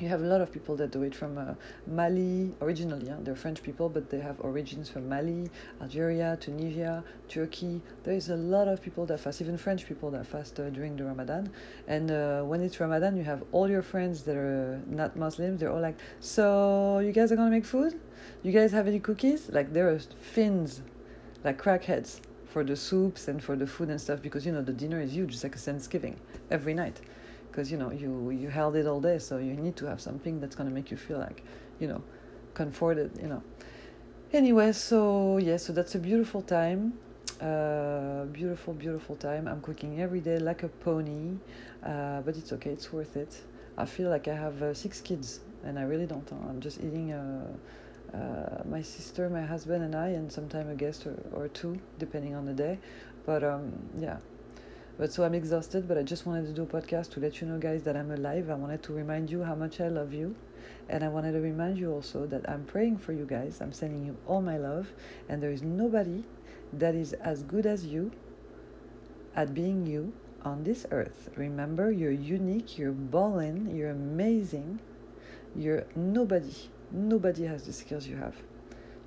you 0.00 0.08
have 0.08 0.22
a 0.22 0.26
lot 0.26 0.40
of 0.40 0.50
people 0.50 0.74
that 0.76 0.90
do 0.90 1.02
it 1.02 1.14
from 1.14 1.36
uh, 1.36 1.54
Mali 1.86 2.54
originally. 2.62 3.06
Yeah? 3.06 3.16
They're 3.20 3.36
French 3.36 3.62
people, 3.62 3.88
but 3.88 4.08
they 4.08 4.20
have 4.20 4.40
origins 4.40 4.88
from 4.88 5.08
Mali, 5.08 5.50
Algeria, 5.80 6.38
Tunisia, 6.40 7.04
Turkey. 7.28 7.82
There 8.02 8.14
is 8.14 8.30
a 8.30 8.36
lot 8.36 8.68
of 8.68 8.82
people 8.82 9.04
that 9.06 9.20
fast, 9.20 9.42
even 9.42 9.58
French 9.58 9.86
people 9.86 10.10
that 10.12 10.26
fast 10.26 10.58
uh, 10.58 10.70
during 10.70 10.96
the 10.96 11.04
Ramadan. 11.04 11.52
And 11.86 12.10
uh, 12.10 12.42
when 12.42 12.62
it's 12.62 12.80
Ramadan, 12.80 13.16
you 13.16 13.24
have 13.24 13.44
all 13.52 13.68
your 13.68 13.82
friends 13.82 14.22
that 14.22 14.36
are 14.36 14.80
not 14.86 15.14
Muslims. 15.16 15.60
They're 15.60 15.72
all 15.72 15.80
like, 15.80 15.98
"So 16.20 17.00
you 17.00 17.12
guys 17.12 17.30
are 17.30 17.36
gonna 17.36 17.50
make 17.50 17.66
food? 17.66 18.00
You 18.42 18.52
guys 18.52 18.72
have 18.72 18.86
any 18.88 18.98
cookies?" 18.98 19.50
Like 19.50 19.72
there 19.72 19.88
are 19.90 19.98
fins, 20.20 20.80
like 21.44 21.62
crackheads 21.62 22.20
for 22.46 22.64
the 22.64 22.76
soups 22.76 23.28
and 23.28 23.42
for 23.42 23.56
the 23.56 23.66
food 23.66 23.88
and 23.88 24.00
stuff 24.00 24.22
because 24.22 24.46
you 24.46 24.52
know 24.52 24.62
the 24.62 24.72
dinner 24.72 25.00
is 25.00 25.12
huge. 25.12 25.34
It's 25.34 25.42
like 25.42 25.54
a 25.54 25.58
Thanksgiving 25.58 26.16
every 26.50 26.72
night 26.72 27.00
because 27.52 27.70
you 27.70 27.76
know 27.76 27.92
you 27.92 28.30
you 28.30 28.48
held 28.48 28.74
it 28.74 28.86
all 28.86 29.00
day 29.00 29.18
so 29.18 29.36
you 29.36 29.52
need 29.52 29.76
to 29.76 29.84
have 29.84 30.00
something 30.00 30.40
that's 30.40 30.56
going 30.56 30.68
to 30.68 30.74
make 30.74 30.90
you 30.90 30.96
feel 30.96 31.18
like 31.18 31.44
you 31.78 31.86
know 31.86 32.02
comforted 32.54 33.10
you 33.20 33.28
know. 33.28 33.42
Anyway 34.32 34.72
so 34.72 35.36
yeah 35.36 35.58
so 35.58 35.72
that's 35.72 35.94
a 35.94 35.98
beautiful 35.98 36.40
time 36.40 36.94
uh, 37.40 38.24
beautiful 38.26 38.72
beautiful 38.72 39.16
time. 39.16 39.48
I'm 39.48 39.60
cooking 39.60 40.00
every 40.00 40.20
day 40.20 40.38
like 40.38 40.62
a 40.62 40.68
pony 40.68 41.36
uh, 41.84 42.22
but 42.22 42.36
it's 42.36 42.52
okay 42.54 42.70
it's 42.70 42.92
worth 42.92 43.16
it. 43.16 43.42
I 43.76 43.84
feel 43.84 44.08
like 44.10 44.28
i 44.28 44.34
have 44.34 44.62
uh, 44.62 44.74
six 44.74 45.00
kids 45.00 45.40
and 45.64 45.78
i 45.78 45.82
really 45.82 46.06
don't 46.06 46.30
i'm 46.48 46.60
just 46.60 46.78
eating 46.78 47.12
uh, 47.12 47.46
uh, 48.14 48.62
my 48.68 48.82
sister 48.82 49.30
my 49.30 49.42
husband 49.42 49.82
and 49.82 49.94
i 49.94 50.08
and 50.08 50.30
sometimes 50.30 50.70
a 50.70 50.74
guest 50.74 51.06
or, 51.06 51.16
or 51.32 51.48
two 51.48 51.78
depending 51.98 52.34
on 52.34 52.44
the 52.44 52.52
day. 52.52 52.78
But 53.24 53.44
um, 53.44 53.72
yeah 53.98 54.18
but 54.98 55.12
so 55.12 55.24
I'm 55.24 55.34
exhausted, 55.34 55.88
but 55.88 55.96
I 55.96 56.02
just 56.02 56.26
wanted 56.26 56.46
to 56.46 56.52
do 56.52 56.62
a 56.62 56.66
podcast 56.66 57.10
to 57.12 57.20
let 57.20 57.40
you 57.40 57.46
know, 57.46 57.58
guys, 57.58 57.82
that 57.84 57.96
I'm 57.96 58.10
alive. 58.10 58.50
I 58.50 58.54
wanted 58.54 58.82
to 58.84 58.92
remind 58.92 59.30
you 59.30 59.42
how 59.42 59.54
much 59.54 59.80
I 59.80 59.88
love 59.88 60.12
you. 60.12 60.34
And 60.88 61.02
I 61.02 61.08
wanted 61.08 61.32
to 61.32 61.40
remind 61.40 61.78
you 61.78 61.92
also 61.92 62.26
that 62.26 62.48
I'm 62.48 62.64
praying 62.64 62.98
for 62.98 63.12
you 63.12 63.24
guys. 63.24 63.60
I'm 63.60 63.72
sending 63.72 64.04
you 64.04 64.16
all 64.26 64.42
my 64.42 64.58
love. 64.58 64.92
And 65.28 65.42
there 65.42 65.50
is 65.50 65.62
nobody 65.62 66.24
that 66.74 66.94
is 66.94 67.14
as 67.14 67.42
good 67.42 67.66
as 67.66 67.86
you 67.86 68.12
at 69.34 69.54
being 69.54 69.86
you 69.86 70.12
on 70.44 70.64
this 70.64 70.86
earth. 70.90 71.30
Remember, 71.36 71.90
you're 71.90 72.12
unique, 72.12 72.78
you're 72.78 72.92
ballin', 72.92 73.74
you're 73.74 73.90
amazing. 73.90 74.80
You're 75.56 75.84
nobody. 75.94 76.54
Nobody 76.90 77.44
has 77.44 77.64
the 77.64 77.72
skills 77.72 78.06
you 78.06 78.16
have. 78.16 78.36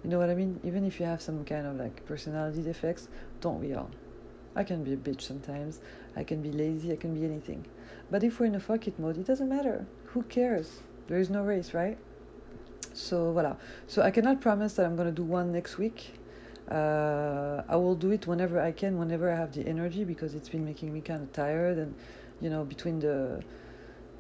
You 0.04 0.10
know 0.10 0.19
what 0.19 0.30
I 0.30 0.36
mean? 0.36 0.60
Even 0.63 0.86
if 0.86 1.00
you 1.00 1.06
have 1.06 1.21
some 1.21 1.43
kind 1.45 1.65
of 1.67 1.76
like 1.78 2.06
personality 2.06 2.62
defects, 2.62 3.08
don't 3.41 3.60
we 3.60 3.74
all? 3.74 3.89
I 4.56 4.63
can 4.63 4.84
be 4.84 4.94
a 4.94 4.98
bitch 4.98 5.22
sometimes. 5.22 5.82
I 6.15 6.24
can 6.24 6.41
be 6.41 6.52
lazy. 6.52 6.91
I 6.91 6.96
can 6.96 7.13
be 7.13 7.26
anything. 7.26 7.65
But 8.10 8.24
if 8.24 8.39
we're 8.39 8.46
in 8.46 8.56
a 8.56 8.60
fuck 8.60 8.88
it 8.88 8.98
mode, 9.00 9.18
it 9.18 9.26
doesn't 9.26 9.50
matter. 9.50 9.86
Who 10.08 10.24
cares? 10.24 10.80
There 11.08 11.20
is 11.20 11.30
no 11.30 11.44
race, 11.44 11.74
right? 11.74 11.98
So 12.94 13.32
voila. 13.34 13.58
So 13.88 14.02
I 14.02 14.12
cannot 14.12 14.41
promise 14.41 14.74
that 14.76 14.86
I'm 14.86 14.96
gonna 14.96 15.12
do 15.12 15.24
one 15.24 15.52
next 15.52 15.78
week. 15.78 16.13
Uh, 16.70 17.62
I 17.68 17.76
will 17.76 17.96
do 17.96 18.12
it 18.12 18.26
whenever 18.26 18.60
I 18.60 18.72
can, 18.72 18.98
whenever 18.98 19.32
I 19.32 19.36
have 19.36 19.54
the 19.54 19.68
energy, 19.68 20.04
because 20.04 20.34
it's 20.34 20.50
been 20.50 20.65
making 20.65 20.94
me 20.94 21.02
kind 21.02 21.22
of 21.22 21.32
tired. 21.34 21.78
And 21.78 21.94
you 22.41 22.50
know, 22.50 22.63
between 22.63 23.00
the 23.00 23.44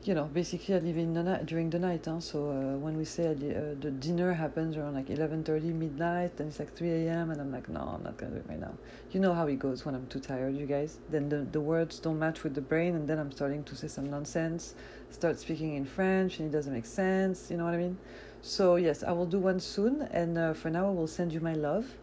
you 0.07 0.13
know, 0.13 0.25
basically 0.25 0.75
I 0.75 0.77
live 0.77 0.97
in 0.97 1.15
the 1.15 1.23
night 1.23 1.47
during 1.47 1.71
the 1.71 1.79
night. 1.79 2.05
Huh? 2.05 2.19
So 2.19 2.51
uh, 2.51 2.77
when 2.77 2.95
we 2.95 3.05
say 3.05 3.31
uh, 3.31 3.33
the 3.79 3.89
dinner 3.91 4.33
happens 4.33 4.77
around 4.77 4.93
like 4.93 5.07
11:30 5.07 5.73
midnight, 5.73 6.39
and 6.39 6.49
it's 6.49 6.59
like 6.59 6.73
3 6.75 6.89
a.m. 6.89 7.31
and 7.31 7.41
I'm 7.41 7.51
like, 7.51 7.67
no, 7.69 7.81
I'm 7.81 8.03
not 8.03 8.15
gonna 8.17 8.33
do 8.33 8.37
it 8.37 8.45
right 8.47 8.59
now. 8.59 8.75
You 9.11 9.19
know 9.19 9.33
how 9.33 9.47
it 9.47 9.57
goes 9.57 9.83
when 9.83 9.95
I'm 9.95 10.05
too 10.07 10.19
tired, 10.19 10.55
you 10.55 10.67
guys. 10.67 10.99
Then 11.09 11.29
the 11.29 11.47
the 11.51 11.59
words 11.59 11.99
don't 11.99 12.19
match 12.19 12.43
with 12.43 12.53
the 12.53 12.61
brain, 12.61 12.95
and 12.95 13.07
then 13.07 13.17
I'm 13.17 13.31
starting 13.31 13.63
to 13.63 13.75
say 13.75 13.87
some 13.87 14.09
nonsense, 14.09 14.75
start 15.09 15.39
speaking 15.39 15.73
in 15.75 15.85
French, 15.85 16.39
and 16.39 16.49
it 16.49 16.51
doesn't 16.51 16.73
make 16.73 16.85
sense. 16.85 17.49
You 17.49 17.57
know 17.57 17.65
what 17.65 17.73
I 17.73 17.77
mean? 17.77 17.97
So 18.41 18.75
yes, 18.75 19.01
I 19.03 19.11
will 19.11 19.25
do 19.25 19.39
one 19.39 19.59
soon, 19.59 20.03
and 20.11 20.37
uh, 20.37 20.53
for 20.53 20.69
now 20.69 20.85
I 20.87 20.91
will 20.91 21.07
send 21.07 21.33
you 21.33 21.39
my 21.39 21.53
love, 21.53 21.95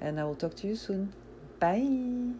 and 0.00 0.18
I 0.18 0.24
will 0.24 0.36
talk 0.36 0.54
to 0.56 0.66
you 0.66 0.76
soon. 0.76 1.12
Bye. 1.58 2.32